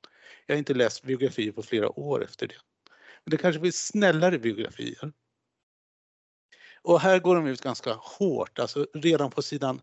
Jag 0.45 0.55
har 0.55 0.59
inte 0.59 0.73
läst 0.73 1.03
biografier 1.03 1.51
på 1.51 1.63
flera 1.63 1.99
år 1.99 2.23
efter 2.23 2.47
det. 2.47 2.55
Men 3.23 3.31
det 3.31 3.37
kanske 3.37 3.59
blir 3.59 3.71
snällare 3.71 4.39
biografier. 4.39 5.13
Och 6.81 6.99
här 6.99 7.19
går 7.19 7.35
de 7.35 7.47
ut 7.47 7.61
ganska 7.61 7.93
hårt, 7.93 8.59
alltså 8.59 8.87
redan 8.93 9.31
på 9.31 9.41
sidan 9.41 9.81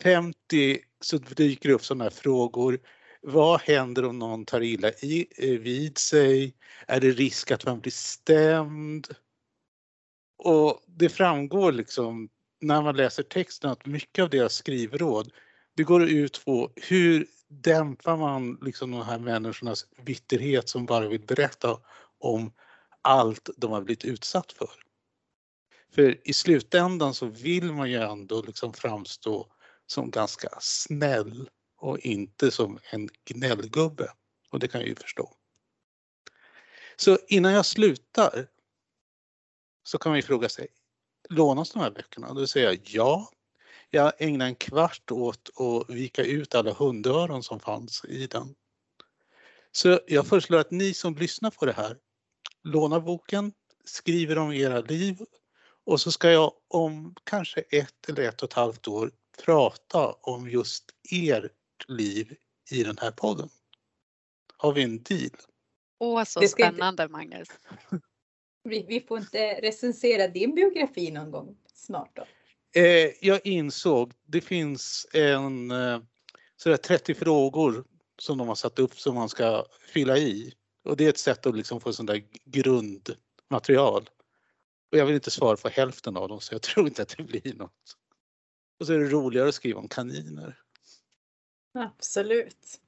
50 0.00 0.78
så 1.00 1.18
dyker 1.18 1.68
det 1.68 1.74
upp 1.74 1.84
sådana 1.84 2.04
här 2.04 2.10
frågor. 2.10 2.78
Vad 3.20 3.60
händer 3.60 4.04
om 4.04 4.18
någon 4.18 4.44
tar 4.44 4.60
illa 4.60 4.90
i, 4.90 5.26
eh, 5.38 5.60
vid 5.60 5.98
sig? 5.98 6.56
Är 6.86 7.00
det 7.00 7.10
risk 7.10 7.50
att 7.50 7.66
man 7.66 7.80
blir 7.80 7.92
stämd? 7.92 9.08
Och 10.36 10.82
det 10.86 11.08
framgår 11.08 11.72
liksom 11.72 12.28
när 12.60 12.82
man 12.82 12.96
läser 12.96 13.22
texten 13.22 13.70
att 13.70 13.86
mycket 13.86 14.22
av 14.22 14.30
deras 14.30 14.54
skrivråd 14.54 15.32
det 15.74 15.82
går 15.82 16.08
ut 16.08 16.44
på 16.44 16.72
hur 16.76 17.26
dämpar 17.48 18.16
man 18.16 18.58
liksom 18.62 18.90
de 18.90 19.02
här 19.02 19.18
människornas 19.18 19.86
bitterhet 20.04 20.68
som 20.68 20.86
bara 20.86 21.08
vill 21.08 21.26
berätta 21.26 21.78
om 22.18 22.52
allt 23.02 23.50
de 23.56 23.70
har 23.72 23.82
blivit 23.82 24.04
utsatt 24.04 24.52
för. 24.52 24.70
För 25.94 26.28
i 26.28 26.32
slutändan 26.32 27.14
så 27.14 27.26
vill 27.26 27.72
man 27.72 27.90
ju 27.90 27.96
ändå 27.96 28.42
liksom 28.42 28.72
framstå 28.72 29.46
som 29.86 30.10
ganska 30.10 30.48
snäll 30.60 31.48
och 31.78 31.98
inte 31.98 32.50
som 32.50 32.78
en 32.90 33.08
gnällgubbe. 33.24 34.12
Och 34.50 34.58
det 34.58 34.68
kan 34.68 34.80
jag 34.80 34.88
ju 34.88 34.94
förstå. 34.94 35.34
Så 36.96 37.18
innan 37.28 37.52
jag 37.52 37.66
slutar 37.66 38.46
så 39.86 39.98
kan 39.98 40.10
man 40.10 40.18
ju 40.18 40.22
fråga 40.22 40.48
sig, 40.48 40.66
lånas 41.28 41.70
de 41.70 41.78
här 41.78 41.90
böckerna? 41.90 42.34
Då 42.34 42.46
säger 42.46 42.66
jag 42.66 42.80
ja. 42.82 43.30
Jag 43.90 44.12
ägnade 44.18 44.48
en 44.48 44.54
kvart 44.54 45.10
åt 45.10 45.50
att 45.60 45.90
vika 45.90 46.24
ut 46.24 46.54
alla 46.54 46.72
hundöron 46.72 47.42
som 47.42 47.60
fanns 47.60 48.04
i 48.04 48.26
den. 48.26 48.54
Så 49.72 50.00
jag 50.06 50.26
föreslår 50.26 50.58
att 50.58 50.70
ni 50.70 50.94
som 50.94 51.14
lyssnar 51.14 51.50
på 51.50 51.66
det 51.66 51.72
här 51.72 51.96
lånar 52.64 53.00
boken, 53.00 53.52
skriver 53.84 54.38
om 54.38 54.52
era 54.52 54.80
liv 54.80 55.18
och 55.84 56.00
så 56.00 56.12
ska 56.12 56.30
jag 56.30 56.52
om 56.68 57.14
kanske 57.24 57.60
ett 57.60 58.08
eller 58.08 58.22
ett 58.22 58.42
och 58.42 58.48
ett 58.48 58.54
halvt 58.54 58.88
år 58.88 59.10
prata 59.44 60.12
om 60.12 60.50
just 60.50 60.84
ert 61.12 61.88
liv 61.88 62.36
i 62.70 62.82
den 62.82 62.98
här 62.98 63.10
podden. 63.10 63.48
Har 64.56 64.72
vi 64.72 64.82
en 64.82 65.02
deal? 65.02 65.30
Åh, 65.98 66.24
så 66.24 66.48
spännande. 66.48 67.08
Magnus. 67.08 67.48
Vi, 68.68 68.84
vi, 68.88 69.00
får 69.00 69.18
inte 69.18 69.60
recensera 69.62 70.28
din 70.28 70.54
biografi 70.54 71.10
någon 71.10 71.30
gång 71.30 71.56
snart 71.74 72.16
då? 72.16 72.26
Eh, 72.80 73.10
jag 73.20 73.46
insåg, 73.46 74.12
det 74.26 74.40
finns 74.40 75.06
en 75.12 75.70
eh, 75.70 76.00
sådär 76.56 76.76
30 76.76 77.14
frågor 77.14 77.84
som 78.18 78.38
de 78.38 78.48
har 78.48 78.54
satt 78.54 78.78
upp 78.78 78.98
som 78.98 79.14
man 79.14 79.28
ska 79.28 79.66
fylla 79.92 80.18
i. 80.18 80.54
Och 80.84 80.96
det 80.96 81.04
är 81.04 81.08
ett 81.08 81.18
sätt 81.18 81.46
att 81.46 81.56
liksom 81.56 81.80
få 81.80 81.92
sånt 81.92 82.10
där 82.10 82.22
grundmaterial. 82.44 84.10
Och 84.92 84.98
jag 84.98 85.06
vill 85.06 85.14
inte 85.14 85.30
svara 85.30 85.56
på 85.56 85.68
hälften 85.68 86.16
av 86.16 86.28
dem 86.28 86.40
så 86.40 86.54
jag 86.54 86.62
tror 86.62 86.86
inte 86.86 87.02
att 87.02 87.14
det 87.16 87.22
blir 87.22 87.54
något. 87.54 87.96
Och 88.80 88.86
så 88.86 88.92
är 88.92 88.98
det 88.98 89.08
roligare 89.08 89.48
att 89.48 89.54
skriva 89.54 89.80
om 89.80 89.88
kaniner. 89.88 90.58
Absolut. 91.74 92.80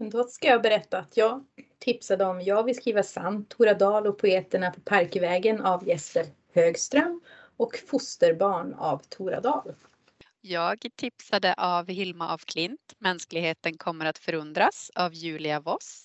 Men 0.00 0.10
då 0.10 0.24
ska 0.24 0.48
jag 0.48 0.62
berätta 0.62 0.98
att 0.98 1.16
jag 1.16 1.44
tipsade 1.78 2.24
om 2.24 2.40
Jag 2.40 2.64
vill 2.64 2.76
skriva 2.76 3.02
sant, 3.02 3.48
Tora 3.48 3.74
Dahl 3.74 4.06
och 4.06 4.18
poeterna 4.18 4.70
på 4.70 4.80
Parkvägen 4.80 5.60
av 5.60 5.88
Jesper 5.88 6.26
Högström 6.52 7.20
och 7.56 7.78
Fosterbarn 7.86 8.74
av 8.74 9.02
Tora 9.08 9.40
Dahl. 9.40 9.74
Jag 10.40 10.86
tipsade 10.96 11.54
av 11.54 11.88
Hilma 11.88 12.28
af 12.28 12.44
Klint, 12.44 12.94
Mänskligheten 12.98 13.78
kommer 13.78 14.06
att 14.06 14.18
förundras 14.18 14.90
av 14.94 15.14
Julia 15.14 15.60
Voss. 15.60 16.04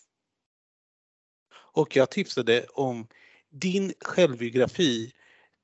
Och 1.55 1.95
jag 1.95 2.09
tipsade 2.09 2.65
om 2.73 3.07
din 3.49 3.93
självbiografi 3.99 5.13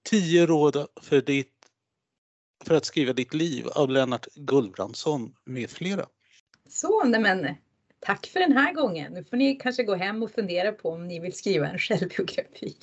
10 0.04 0.46
råd 0.46 0.88
för, 1.02 1.22
ditt, 1.22 1.54
för 2.66 2.76
att 2.76 2.86
skriva 2.86 3.14
ditt 3.14 3.34
liv 3.34 3.68
av 3.68 3.90
Lennart 3.90 4.28
Gullbrandsson 4.36 5.36
med 5.46 5.70
flera. 5.70 6.06
Så, 6.70 7.04
men 7.06 7.56
tack 8.00 8.28
för 8.28 8.40
den 8.40 8.52
här 8.52 8.74
gången. 8.74 9.14
Nu 9.14 9.24
får 9.24 9.38
ni 9.38 9.56
kanske 9.56 9.84
gå 9.84 9.96
hem 9.96 10.24
och 10.24 10.32
fundera 10.32 10.72
på 10.72 10.90
om 10.90 11.08
ni 11.08 11.20
vill 11.20 11.34
skriva 11.34 11.68
en 11.68 11.80
självbiografi. 11.80 12.76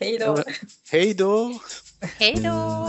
Hej 0.00 0.18
då! 0.18 0.44
Hej 0.90 1.14
då! 1.14 1.60
Hej 2.18 2.34
då! 2.44 2.88